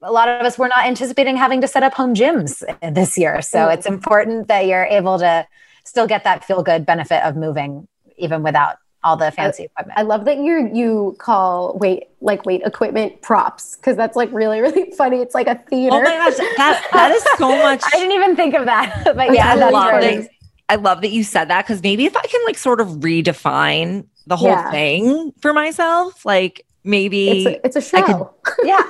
[0.02, 2.64] a lot of us, we're not anticipating having to set up home gyms
[2.94, 3.42] this year.
[3.44, 3.74] So mm.
[3.76, 5.48] it's important that you're able to
[5.86, 10.00] still get that feel good benefit of moving even without all the fancy I, equipment.
[10.00, 14.62] I love that you you call weight like weight equipment props because that's like really
[14.62, 15.18] really funny.
[15.18, 15.96] It's like a theater.
[15.96, 17.82] Oh my gosh, that that is so much.
[17.86, 20.30] I didn't even think of that, but yeah, I love that.
[20.70, 24.06] I love that you said that because maybe if I can like sort of redefine
[24.28, 24.72] the whole yeah.
[24.72, 28.34] thing for myself, like maybe it's a, it's a show.
[28.44, 28.82] Could, yeah,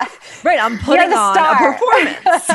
[0.43, 0.59] right.
[0.61, 2.47] I'm putting on a performance.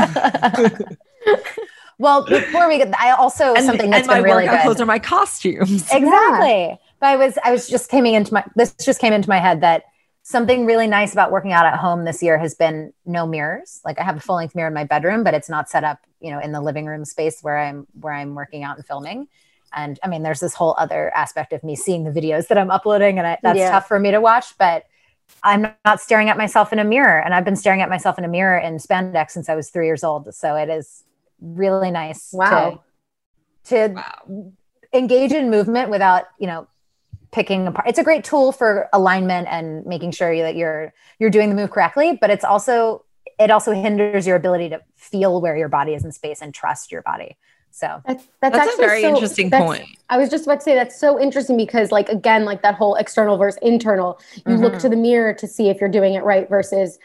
[1.98, 4.62] well, before we get, I also and, something that's and been really good.
[4.62, 5.82] Clothes are my costumes.
[5.92, 6.08] Exactly.
[6.08, 6.76] Yeah.
[7.00, 9.60] But I was I was just coming into my this just came into my head
[9.60, 9.84] that
[10.22, 13.80] something really nice about working out at home this year has been no mirrors.
[13.84, 16.00] Like I have a full length mirror in my bedroom, but it's not set up,
[16.20, 19.28] you know, in the living room space where I'm where I'm working out and filming.
[19.72, 22.70] And I mean, there's this whole other aspect of me seeing the videos that I'm
[22.70, 23.70] uploading, and I, that's yeah.
[23.70, 24.56] tough for me to watch.
[24.58, 24.84] But
[25.42, 28.24] I'm not staring at myself in a mirror, and I've been staring at myself in
[28.24, 30.34] a mirror in spandex since I was three years old.
[30.34, 31.04] So it is
[31.40, 32.82] really nice wow.
[33.64, 34.52] to, to wow.
[34.92, 36.66] engage in movement without, you know,
[37.30, 41.48] picking apart it's a great tool for alignment and making sure that you're you're doing
[41.48, 43.04] the move correctly but it's also
[43.38, 46.90] it also hinders your ability to feel where your body is in space and trust
[46.90, 47.36] your body
[47.70, 50.74] so that's, that's, that's a very so, interesting point i was just about to say
[50.74, 54.62] that's so interesting because like again like that whole external versus internal you mm-hmm.
[54.62, 56.98] look to the mirror to see if you're doing it right versus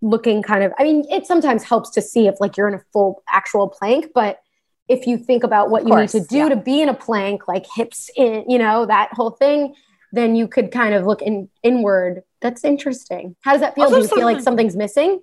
[0.00, 2.82] looking kind of i mean it sometimes helps to see if like you're in a
[2.92, 4.40] full actual plank but
[4.88, 6.48] if you think about what you need to do yeah.
[6.50, 9.74] to be in a plank, like hips in, you know, that whole thing,
[10.12, 12.22] then you could kind of look in inward.
[12.40, 13.34] That's interesting.
[13.40, 13.84] How does that feel?
[13.84, 15.20] Also, do you feel like something's missing?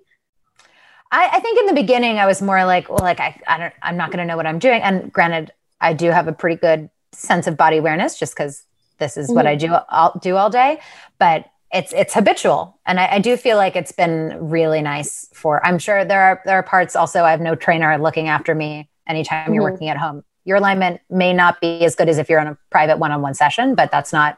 [1.11, 3.73] I, I, think in the beginning I was more like, well, like I, I don't,
[3.83, 4.81] I'm not going to know what I'm doing.
[4.81, 8.63] And granted, I do have a pretty good sense of body awareness just because
[8.97, 9.35] this is mm-hmm.
[9.35, 9.75] what I do.
[9.89, 10.79] I'll do all day,
[11.19, 15.65] but it's it's habitual, and I, I do feel like it's been really nice for.
[15.65, 17.23] I'm sure there are there are parts also.
[17.23, 19.53] I have no trainer looking after me anytime mm-hmm.
[19.53, 20.23] you're working at home.
[20.45, 23.21] Your alignment may not be as good as if you're on a private one on
[23.21, 24.37] one session, but that's not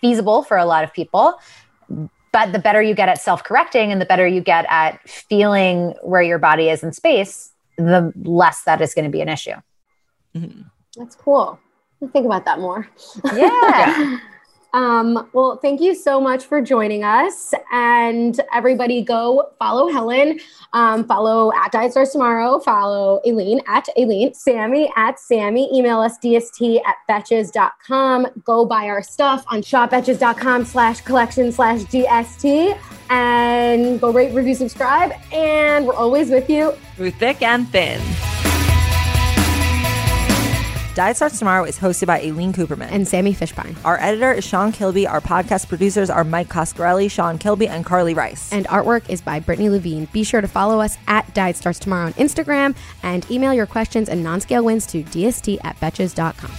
[0.00, 1.34] feasible for a lot of people.
[2.32, 5.94] But the better you get at self correcting and the better you get at feeling
[6.02, 9.54] where your body is in space, the less that is going to be an issue.
[10.34, 10.62] Mm-hmm.
[10.96, 11.58] That's cool.
[12.02, 12.88] I'll think about that more.
[13.24, 13.48] yeah.
[13.52, 14.18] yeah.
[14.76, 17.54] Um, well, thank you so much for joining us.
[17.72, 20.38] And everybody go follow Helen,
[20.74, 26.18] um, follow at Diet Starts Tomorrow, follow Aileen at Aileen, Sammy at Sammy, email us
[26.18, 28.26] dst at betches.com.
[28.44, 35.12] Go buy our stuff on shopbetches.com slash collection slash DST and go rate, review, subscribe.
[35.32, 37.98] And we're always with you through thick and thin.
[40.96, 43.76] Diet Starts Tomorrow is hosted by Aileen Cooperman and Sammy Fishbein.
[43.84, 45.06] Our editor is Sean Kilby.
[45.06, 48.50] Our podcast producers are Mike Coscarelli, Sean Kilby, and Carly Rice.
[48.50, 50.06] And artwork is by Brittany Levine.
[50.06, 54.08] Be sure to follow us at Diet Starts Tomorrow on Instagram and email your questions
[54.08, 56.50] and non scale wins to dst at betches.com.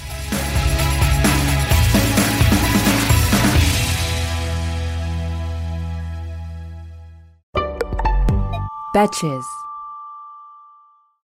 [8.94, 9.67] Betches.